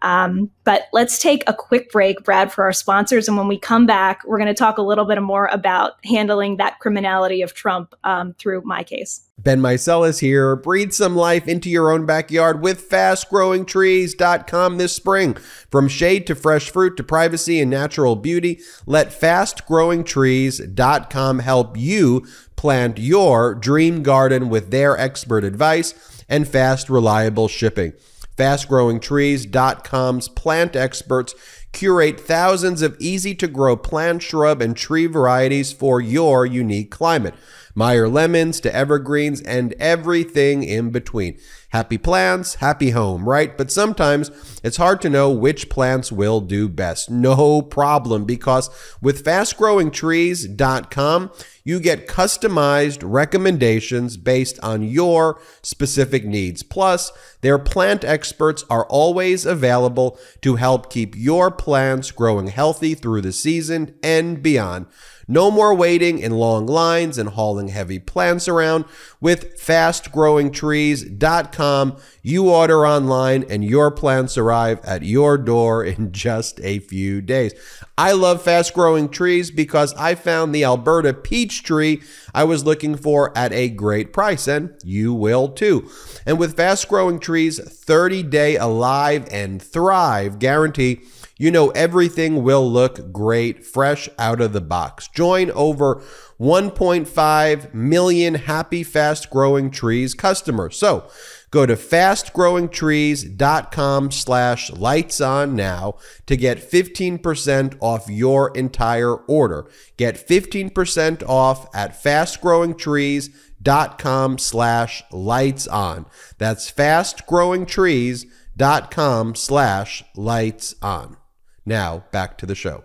[0.02, 3.28] Um, but let's take a quick break, Brad, for our sponsors.
[3.28, 6.58] And when we come back, we're going to talk a little bit more about handling
[6.58, 9.22] that criminality of Trump um, through my case.
[9.38, 10.56] Ben Meiselas here.
[10.56, 15.36] Breathe some life into your own backyard with fastgrowingtrees.com this spring.
[15.70, 23.00] From shade to fresh fruit to privacy and natural beauty, let fastgrowingtrees.com help you plant
[23.00, 27.94] your dream garden with their expert advice and fast, reliable shipping.
[28.42, 31.36] FastGrowingTrees.com's plant experts
[31.74, 37.36] curate thousands of easy to grow plant, shrub, and tree varieties for your unique climate.
[37.76, 41.38] Meyer lemons to evergreens and everything in between.
[41.72, 43.58] Happy plants, happy home, right?
[43.58, 44.30] But sometimes
[44.62, 47.10] it's hard to know which plants will do best.
[47.10, 48.70] No problem, because
[49.02, 51.32] with fastgrowingtrees.com,
[51.64, 56.62] you get customized recommendations based on your specific needs.
[56.62, 63.22] Plus, their plant experts are always available to help keep your plants growing healthy through
[63.22, 64.88] the season and beyond.
[65.32, 68.84] No more waiting in long lines and hauling heavy plants around.
[69.22, 76.80] With fastgrowingtrees.com, you order online and your plants arrive at your door in just a
[76.80, 77.54] few days.
[77.98, 82.02] I love fast growing trees because I found the Elberta peach tree
[82.34, 85.90] I was looking for at a great price, and you will too.
[86.26, 91.04] And with fast growing trees, 30 day alive and thrive guarantee
[91.42, 95.08] you know everything will look great fresh out of the box.
[95.08, 96.04] Join over
[96.40, 100.78] 1.5 million happy, fast growing trees customers.
[100.78, 101.10] So
[101.50, 105.96] go to fastgrowingtrees.com slash lights on now
[106.28, 109.68] to get 15% off your entire order.
[109.98, 116.06] Get 15% off at fastgrowingtrees.com slash lights on.
[116.38, 121.18] That's fastgrowingtrees.com slash lights on.
[121.66, 122.84] Now, back to the show.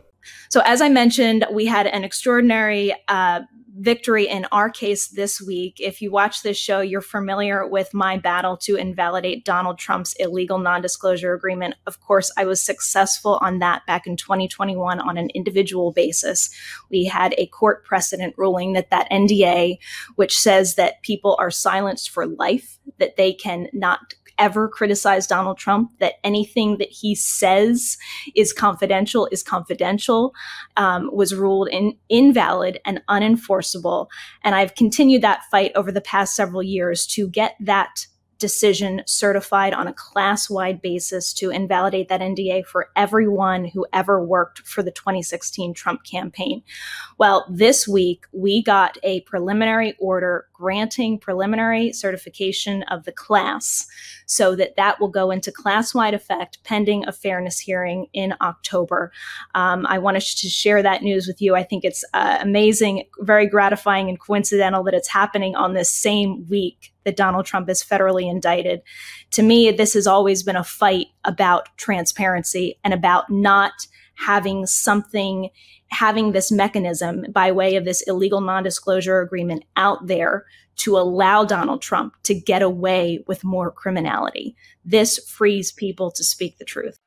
[0.50, 3.42] So, as I mentioned, we had an extraordinary uh,
[3.78, 5.76] victory in our case this week.
[5.78, 10.58] If you watch this show, you're familiar with my battle to invalidate Donald Trump's illegal
[10.58, 11.74] non disclosure agreement.
[11.86, 16.50] Of course, I was successful on that back in 2021 on an individual basis.
[16.90, 19.78] We had a court precedent ruling that that NDA,
[20.16, 25.58] which says that people are silenced for life, that they can not ever criticized Donald
[25.58, 27.96] Trump, that anything that he says
[28.34, 30.34] is confidential is confidential,
[30.76, 34.08] um, was ruled in, invalid and unenforceable.
[34.42, 38.06] And I've continued that fight over the past several years to get that
[38.38, 44.22] decision certified on a class wide basis to invalidate that NDA for everyone who ever
[44.22, 46.62] worked for the 2016 Trump campaign.
[47.18, 53.86] Well, this week we got a preliminary order granting preliminary certification of the class
[54.26, 59.12] so that that will go into class wide effect pending a fairness hearing in October.
[59.54, 61.54] Um, I wanted to share that news with you.
[61.54, 66.46] I think it's uh, amazing, very gratifying, and coincidental that it's happening on this same
[66.48, 68.82] week that Donald Trump is federally indicted.
[69.30, 73.72] To me, this has always been a fight about transparency and about not
[74.16, 75.48] having something,
[75.88, 80.44] having this mechanism by way of this illegal non disclosure agreement out there
[80.78, 84.56] to allow Donald Trump to get away with more criminality.
[84.84, 86.98] This frees people to speak the truth.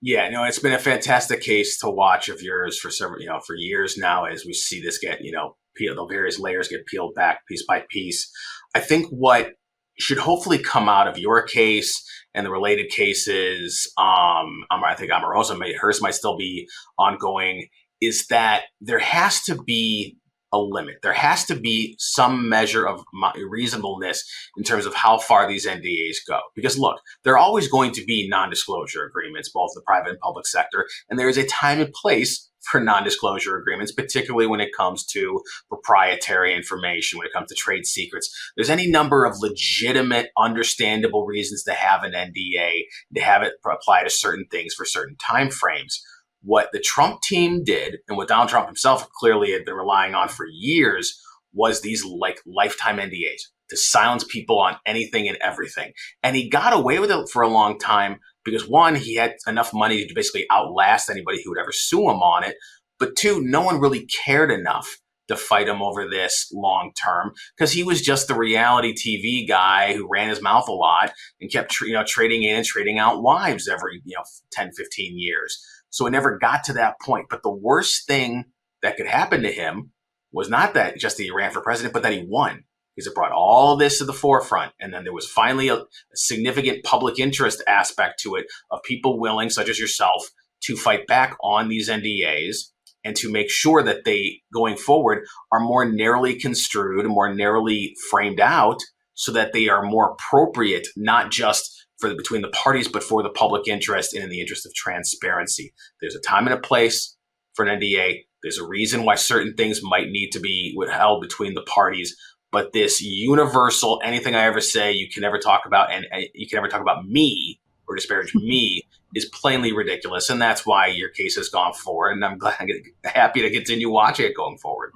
[0.00, 3.38] Yeah, no, it's been a fantastic case to watch of yours for several, you know,
[3.46, 7.14] for years now as we see this get, you know, the various layers get peeled
[7.14, 8.30] back piece by piece.
[8.74, 9.52] I think what
[9.98, 12.02] should hopefully come out of your case
[12.34, 16.66] and the related cases, um, I think Omarosa, may, hers might still be
[16.98, 17.68] ongoing,
[18.00, 20.16] is that there has to be
[20.52, 20.96] a limit.
[21.02, 23.02] There has to be some measure of
[23.48, 24.22] reasonableness
[24.56, 26.40] in terms of how far these NDAs go.
[26.54, 30.46] Because look, there are always going to be non-disclosure agreements, both the private and public
[30.46, 35.04] sector, and there is a time and place for non-disclosure agreements, particularly when it comes
[35.06, 38.32] to proprietary information, when it comes to trade secrets.
[38.56, 42.82] There's any number of legitimate, understandable reasons to have an NDA,
[43.14, 46.00] to have it apply to certain things for certain timeframes.
[46.42, 50.28] What the Trump team did, and what Donald Trump himself clearly had been relying on
[50.28, 51.20] for years,
[51.52, 55.92] was these like lifetime NDAs to silence people on anything and everything.
[56.22, 59.72] And he got away with it for a long time because one, he had enough
[59.72, 62.56] money to basically outlast anybody who would ever sue him on it.
[62.98, 67.72] But two, no one really cared enough to fight him over this long term because
[67.72, 71.80] he was just the reality TV guy who ran his mouth a lot and kept
[71.80, 75.64] you know trading in and trading out wives every you know 10 15 years.
[75.90, 77.26] So it never got to that point.
[77.30, 78.46] But the worst thing
[78.82, 79.90] that could happen to him
[80.32, 82.64] was not that just that he ran for president, but that he won
[82.94, 84.72] because it brought all this to the forefront.
[84.80, 89.18] And then there was finally a, a, significant public interest aspect to it of people
[89.18, 90.28] willing, such as yourself,
[90.64, 92.70] to fight back on these NDAs
[93.04, 98.40] and to make sure that they, going forward, are more narrowly construed, more narrowly framed
[98.40, 98.80] out
[99.14, 103.22] so that they are more appropriate, not just for the, between the parties, but for
[103.22, 105.72] the public interest and in the interest of transparency.
[106.00, 107.16] There's a time and a place
[107.54, 108.24] for an NDA.
[108.42, 112.16] There's a reason why certain things might need to be withheld between the parties
[112.52, 116.46] but this universal anything I ever say, you can never talk about, and, and you
[116.46, 121.08] can never talk about me or disparage me is plainly ridiculous, and that's why your
[121.08, 122.12] case has gone forward.
[122.12, 122.68] And I'm glad, I'm
[123.04, 124.92] happy to continue watching it going forward.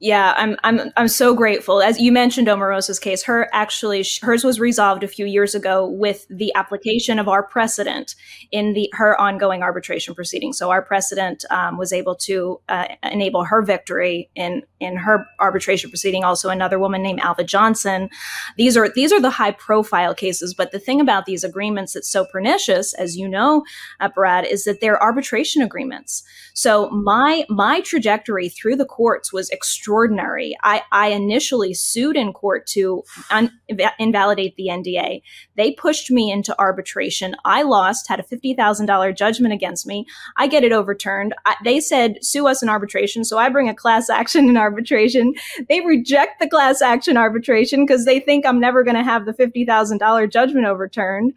[0.00, 1.82] Yeah, I'm I'm I'm so grateful.
[1.82, 6.24] As you mentioned, Omarosa's case, her actually hers was resolved a few years ago with
[6.30, 8.14] the application of our precedent
[8.52, 10.52] in the her ongoing arbitration proceeding.
[10.52, 15.90] So our precedent um, was able to uh, enable her victory in in her arbitration
[15.90, 16.22] proceeding.
[16.22, 18.08] Also, another woman named Alva Johnson.
[18.56, 20.54] These are these are the high profile cases.
[20.54, 23.64] But the thing about these agreements that's so pernicious, as you know,
[23.98, 26.22] uh, Brad, is that they're arbitration agreements.
[26.54, 30.54] So my my trajectory through the courts was extremely extraordinary.
[30.62, 33.58] I, I initially sued in court to un-
[33.98, 35.22] invalidate the NDA.
[35.56, 37.34] They pushed me into arbitration.
[37.46, 40.04] I lost, had a $50,000 judgment against me.
[40.36, 41.34] I get it overturned.
[41.46, 43.24] I, they said, sue us in arbitration.
[43.24, 45.32] So I bring a class action in arbitration.
[45.70, 49.32] They reject the class action arbitration because they think I'm never going to have the
[49.32, 51.32] $50,000 judgment overturned.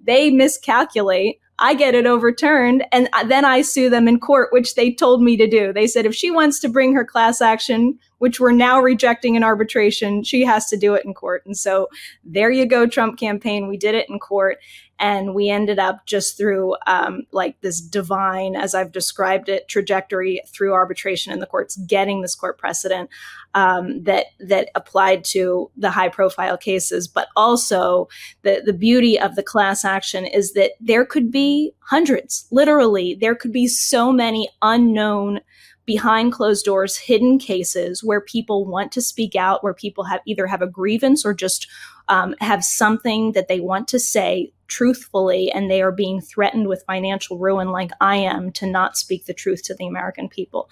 [0.00, 1.40] They miscalculate.
[1.58, 5.36] I get it overturned and then I sue them in court, which they told me
[5.38, 5.72] to do.
[5.72, 9.44] They said if she wants to bring her class action, which we're now rejecting in
[9.44, 11.44] arbitration, she has to do it in court.
[11.46, 11.88] And so
[12.24, 13.68] there you go, Trump campaign.
[13.68, 14.58] We did it in court
[14.98, 20.40] and we ended up just through um, like this divine as i've described it trajectory
[20.48, 23.10] through arbitration in the courts getting this court precedent
[23.54, 28.08] um, that that applied to the high profile cases but also
[28.42, 33.34] the the beauty of the class action is that there could be hundreds literally there
[33.34, 35.40] could be so many unknown
[35.86, 40.46] behind closed doors hidden cases where people want to speak out where people have either
[40.46, 41.68] have a grievance or just
[42.08, 46.84] um, have something that they want to say truthfully and they are being threatened with
[46.86, 50.68] financial ruin like I am to not speak the truth to the American people.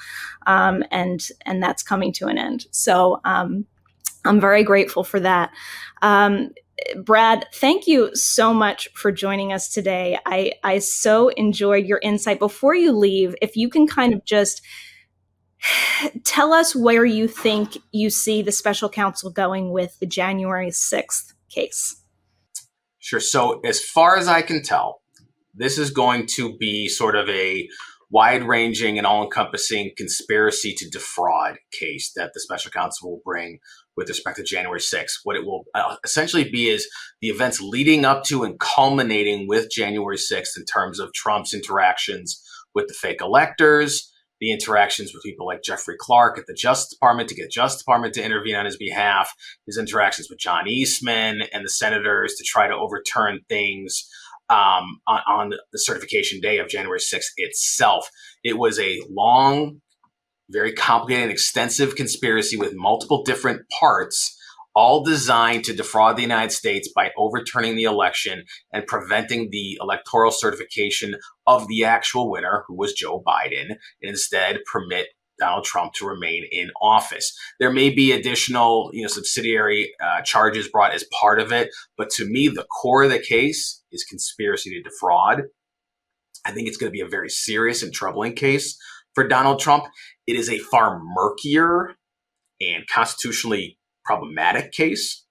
[0.47, 2.67] Um, and, and that's coming to an end.
[2.73, 3.67] So um,
[4.25, 5.51] I'm very grateful for that.
[6.03, 6.51] Um,
[6.97, 10.19] Brad, thank you so much for joining us today.
[10.27, 12.41] I, I so enjoyed your insight.
[12.41, 14.61] Before you leave, if you can kind of just
[16.25, 21.33] tell us where you think you see the special counsel going with the January 6th
[21.49, 22.03] case.
[22.99, 23.21] Sure.
[23.21, 25.03] So, as far as I can tell,
[25.55, 27.69] this is going to be sort of a
[28.11, 33.59] wide ranging and all encompassing conspiracy to defraud case that the special counsel will bring
[33.97, 35.21] with respect to January 6th.
[35.25, 36.89] What it will uh, essentially be is
[37.21, 42.43] the events leading up to and culminating with January 6th in terms of Trump's interactions
[42.75, 44.13] with the fake electors,
[44.45, 48.13] the interactions with people like Jeffrey Clark at the Justice Department to get Justice Department
[48.13, 49.33] to intervene on his behalf,
[49.67, 54.07] his interactions with John Eastman and the senators to try to overturn things
[54.51, 58.11] um, on, on the certification day of January 6th itself.
[58.43, 59.81] It was a long,
[60.51, 64.39] very complicated and extensive conspiracy with multiple different parts
[64.75, 70.31] all designed to defraud the United States by overturning the election and preventing the electoral
[70.31, 71.17] certification
[71.47, 75.09] of the actual winner, who was Joe Biden, and instead permit
[75.39, 77.37] Donald Trump to remain in office.
[77.59, 82.11] There may be additional, you know, subsidiary uh, charges brought as part of it, but
[82.11, 85.43] to me, the core of the case is conspiracy to defraud.
[86.45, 88.77] I think it's going to be a very serious and troubling case
[89.15, 89.85] for Donald Trump.
[90.27, 91.95] It is a far murkier
[92.61, 95.25] and constitutionally problematic case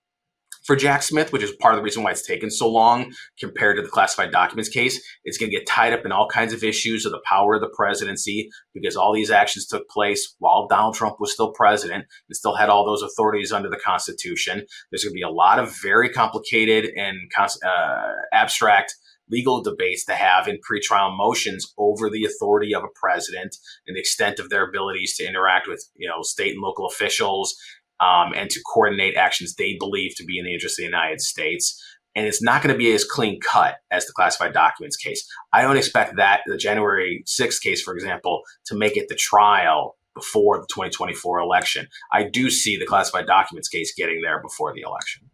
[0.64, 3.76] for Jack Smith, which is part of the reason why it's taken so long compared
[3.76, 5.02] to the classified documents case.
[5.26, 7.62] It's going to get tied up in all kinds of issues of the power of
[7.62, 12.36] the presidency because all these actions took place while Donald Trump was still president and
[12.36, 14.66] still had all those authorities under the Constitution.
[14.90, 18.96] There's going to be a lot of very complicated and uh, abstract
[19.30, 23.56] legal debates to have in pretrial motions over the authority of a president
[23.88, 27.56] and the extent of their abilities to interact with you know state and local officials
[28.00, 31.22] um, and to coordinate actions they believe to be in the interest of the United
[31.22, 31.82] States.
[32.16, 35.28] And it's not going to be as clean cut as the classified documents case.
[35.52, 39.96] I don't expect that, the January 6th case, for example, to make it the trial
[40.14, 41.88] before the 2024 election.
[42.12, 45.30] I do see the classified documents case getting there before the election.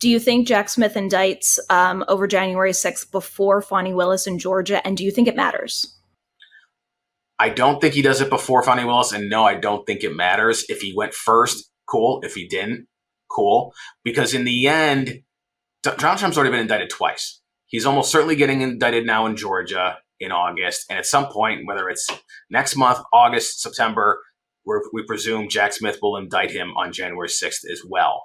[0.00, 4.84] Do you think Jack Smith indicts um, over January 6th before Fani Willis in Georgia?
[4.86, 5.96] And do you think it matters?
[7.38, 9.12] I don't think he does it before Fani Willis.
[9.12, 10.64] And no, I don't think it matters.
[10.68, 12.20] If he went first, cool.
[12.22, 12.86] If he didn't,
[13.30, 13.74] cool.
[14.02, 15.22] Because in the end,
[15.82, 17.40] Donald Trump's already been indicted twice.
[17.66, 20.86] He's almost certainly getting indicted now in Georgia in August.
[20.88, 22.08] And at some point, whether it's
[22.50, 24.20] next month, August, September,
[24.92, 28.22] we presume Jack Smith will indict him on January 6th as well.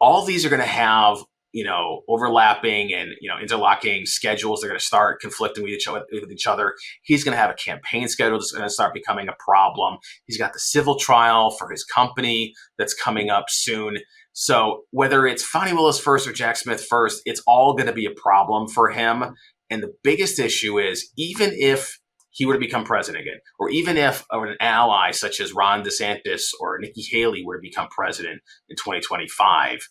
[0.00, 1.18] All these are going to have
[1.52, 5.86] you know overlapping and you know interlocking schedules they're going to start conflicting with each
[5.86, 6.74] other with each other.
[7.02, 9.98] He's going to have a campaign schedule that's going to start becoming a problem.
[10.26, 13.98] He's got the civil trial for his company that's coming up soon.
[14.32, 18.06] So whether it's Fani Willis first or Jack Smith first it's all going to be
[18.06, 19.34] a problem for him.
[19.70, 21.98] And the biggest issue is even if
[22.32, 26.48] he were to become president again, or even if an ally such as Ron DeSantis
[26.60, 29.86] or Nikki Haley were to become president in 2025,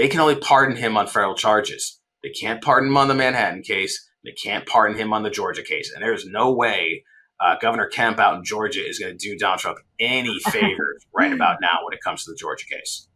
[0.00, 2.00] they can only pardon him on federal charges.
[2.22, 4.08] They can't pardon him on the Manhattan case.
[4.24, 5.92] They can't pardon him on the Georgia case.
[5.92, 7.04] And there's no way
[7.38, 11.30] uh, Governor Kemp out in Georgia is going to do Donald Trump any favors right
[11.30, 13.08] about now when it comes to the Georgia case.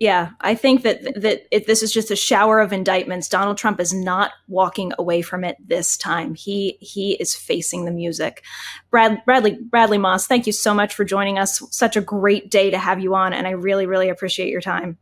[0.00, 3.28] Yeah, I think that that if this is just a shower of indictments.
[3.28, 6.34] Donald Trump is not walking away from it this time.
[6.34, 8.42] He he is facing the music.
[8.90, 11.62] Brad, Bradley Bradley Moss, thank you so much for joining us.
[11.70, 14.98] Such a great day to have you on, and I really really appreciate your time.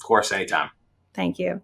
[0.00, 0.70] Of course, anytime.
[1.12, 1.60] Thank you.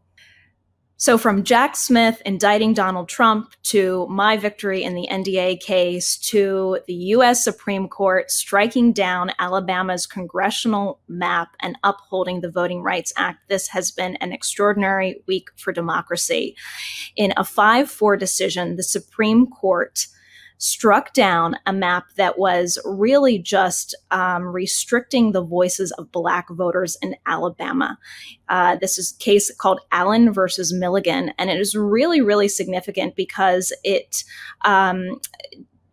[0.99, 6.81] So, from Jack Smith indicting Donald Trump to my victory in the NDA case to
[6.87, 7.43] the U.S.
[7.43, 13.91] Supreme Court striking down Alabama's congressional map and upholding the Voting Rights Act, this has
[13.91, 16.57] been an extraordinary week for democracy.
[17.15, 20.07] In a 5 4 decision, the Supreme Court
[20.59, 26.97] struck down a map that was really just um, restricting the voices of black voters
[27.03, 27.99] in Alabama.
[28.49, 33.17] Uh, this is a case called Allen versus Milligan, and it is really, really significant
[33.17, 34.25] because it
[34.65, 35.21] um,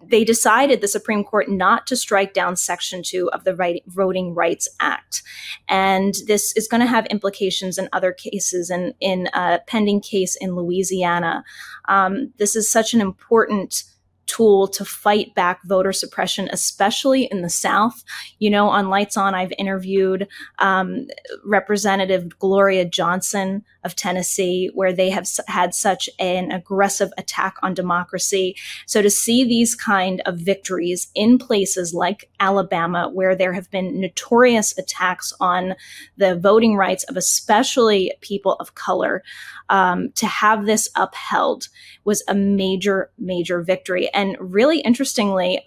[0.05, 4.35] they decided the Supreme Court not to strike down Section 2 of the right, Voting
[4.35, 5.23] Rights Act.
[5.67, 10.35] And this is going to have implications in other cases and in a pending case
[10.35, 11.43] in Louisiana.
[11.87, 13.83] Um, this is such an important
[14.25, 18.03] tool to fight back voter suppression, especially in the South.
[18.39, 20.27] You know, on Lights On, I've interviewed
[20.59, 21.07] um,
[21.45, 28.55] Representative Gloria Johnson of Tennessee, where they have had such an aggressive attack on democracy.
[28.85, 33.99] So to see these kind of victories in places like Alabama, where there have been
[33.99, 35.75] notorious attacks on
[36.17, 39.23] the voting rights of especially people of color,
[39.69, 41.67] um, to have this upheld
[42.05, 44.12] was a major, major victory.
[44.13, 45.61] And really interestingly,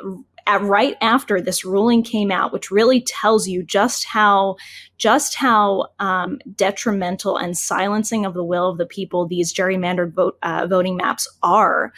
[0.47, 4.57] at, right after this ruling came out, which really tells you just how
[4.99, 10.39] just how um, detrimental and silencing of the will of the people these gerrymandered vote,
[10.43, 11.93] uh, voting maps are.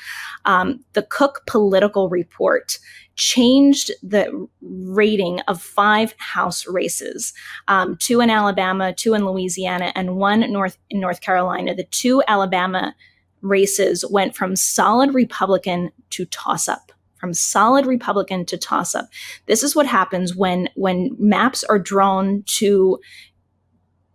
[0.45, 2.79] Um, the Cook Political Report
[3.15, 7.33] changed the rating of five House races,
[7.69, 11.75] um, two in Alabama, two in Louisiana, and one North in North Carolina.
[11.75, 12.95] The two Alabama
[13.43, 19.09] races went from solid Republican to toss up from solid Republican to toss up.
[19.47, 22.99] This is what happens when when maps are drawn to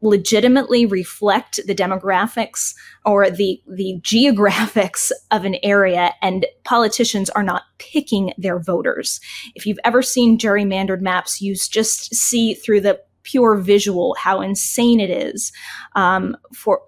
[0.02, 7.64] legitimately reflect the demographics or the the geographics of an area and politicians are not
[7.78, 9.20] picking their voters.
[9.56, 15.00] If you've ever seen gerrymandered maps, you just see through the pure visual how insane
[15.00, 15.54] it is
[15.96, 16.82] um, for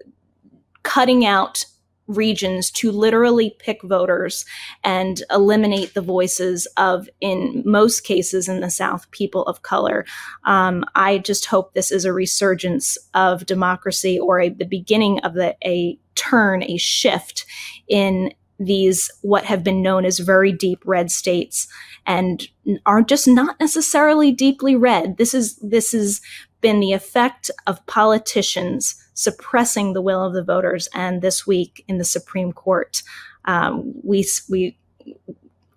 [0.84, 1.66] cutting out
[2.08, 4.46] regions to literally pick voters
[4.84, 10.06] and eliminate the voices of, in most cases in the South, people of color.
[10.44, 15.34] Um, I just hope this is a resurgence of democracy or a, the beginning of
[15.34, 17.46] the, a turn, a shift
[17.88, 21.68] in these what have been known as very deep red states
[22.06, 22.48] and
[22.86, 25.18] are just not necessarily deeply red.
[25.18, 26.22] This is this has
[26.62, 30.88] been the effect of politicians suppressing the will of the voters.
[30.94, 33.02] And this week in the Supreme Court,
[33.46, 34.78] um, we we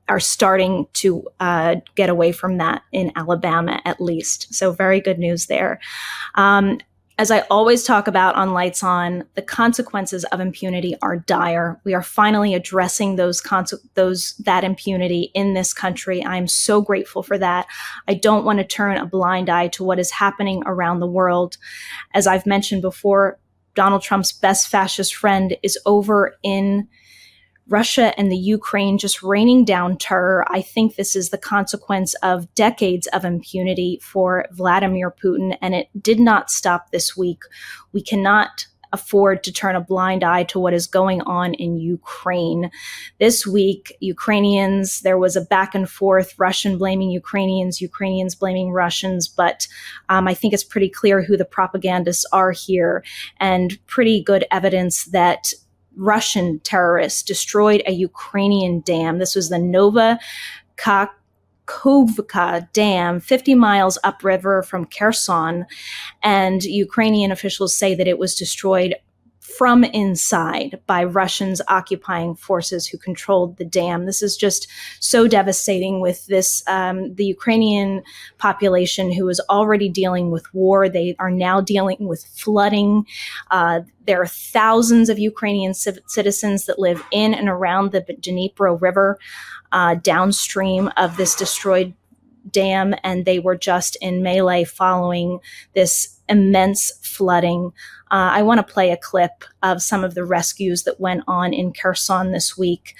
[0.09, 4.53] are starting to uh, get away from that in Alabama, at least.
[4.55, 5.81] So very good news there.
[6.35, 6.79] Um,
[7.19, 11.81] as I always talk about on Lights On, the consequences of impunity are dire.
[11.83, 13.43] We are finally addressing those
[13.95, 16.25] those that impunity in this country.
[16.25, 17.67] I'm so grateful for that.
[18.07, 21.57] I don't want to turn a blind eye to what is happening around the world.
[22.15, 23.41] As I've mentioned before,
[23.75, 26.89] Donald Trump's best fascist friend is over in
[27.69, 30.45] Russia and the Ukraine just raining down terror.
[30.49, 35.89] I think this is the consequence of decades of impunity for Vladimir Putin, and it
[36.01, 37.41] did not stop this week.
[37.93, 42.71] We cannot afford to turn a blind eye to what is going on in Ukraine.
[43.19, 49.29] This week, Ukrainians, there was a back and forth, Russian blaming Ukrainians, Ukrainians blaming Russians,
[49.29, 49.69] but
[50.09, 53.05] um, I think it's pretty clear who the propagandists are here
[53.39, 55.53] and pretty good evidence that
[55.99, 59.19] Russian terrorists destroyed a Ukrainian dam.
[59.19, 60.19] This was the Nova
[60.77, 65.67] Kakhovka Dam, 50 miles upriver from Kherson.
[66.23, 68.95] And Ukrainian officials say that it was destroyed
[69.59, 74.07] from inside by Russians occupying forces who controlled the dam.
[74.07, 74.69] This is just
[75.01, 78.05] so devastating with this, um, the Ukrainian
[78.39, 80.89] population who is already dealing with war.
[80.89, 83.05] They are now dealing with flooding.
[83.51, 88.81] Uh, there are thousands of Ukrainian c- citizens that live in and around the Dnipro
[88.81, 89.19] River
[89.73, 91.95] uh, downstream of this destroyed
[92.53, 95.41] dam, and they were just in melee following
[95.75, 97.73] this immense flooding.
[98.12, 101.54] Uh, I want to play a clip of some of the rescues that went on
[101.54, 102.96] in Kherson this week,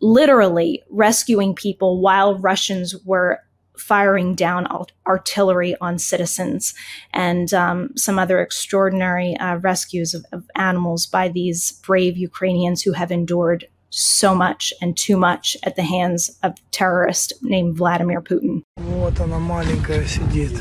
[0.00, 3.40] literally rescuing people while Russians were
[3.78, 4.66] firing down
[5.06, 6.74] artillery on citizens
[7.12, 12.92] and um, some other extraordinary uh, rescues of, of animals by these brave Ukrainians who
[12.92, 18.62] have endured so much and too much at the hands of terrorist named Vladimir Putin.
[18.76, 20.52] Вот она маленькая сидит.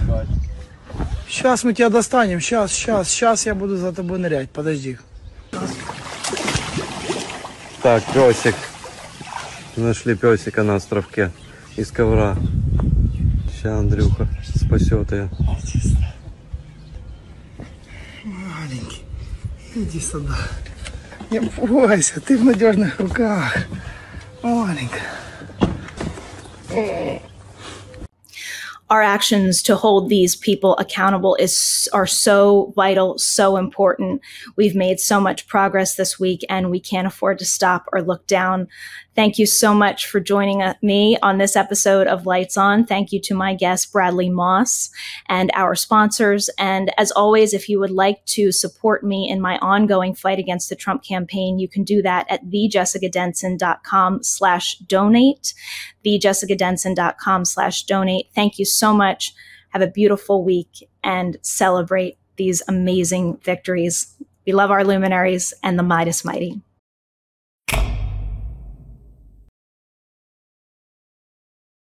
[1.33, 4.99] Сейчас мы тебя достанем, сейчас, сейчас, сейчас я буду за тобой нырять, подожди.
[7.83, 8.55] Так, песик.
[9.77, 11.31] Нашли песика на островке
[11.75, 12.37] из ковра.
[13.51, 15.31] Сейчас Андрюха спасет ее.
[18.25, 19.03] Маленький,
[19.75, 20.37] иди сюда.
[21.31, 23.57] Не бойся, ты в надежных руках.
[24.43, 25.01] Маленькая.
[28.93, 34.21] Our actions to hold these people accountable is are so vital, so important.
[34.55, 38.27] We've made so much progress this week and we can't afford to stop or look
[38.27, 38.69] down.
[39.15, 42.87] Thank you so much for joining uh, me on this episode of Lights On.
[42.87, 44.91] Thank you to my guest, Bradley Moss,
[45.27, 46.49] and our sponsors.
[46.59, 50.71] And as always, if you would like to support me in my ongoing fight against
[50.71, 55.53] the Trump campaign, you can do that at thejessicadenson.com slash donate,
[56.07, 58.29] thejessicadenson.com slash donate.
[58.35, 59.35] Thank you so much.
[59.71, 64.15] Have a beautiful week and celebrate these amazing victories.
[64.47, 66.63] We love our luminaries and the Meidas Mighty.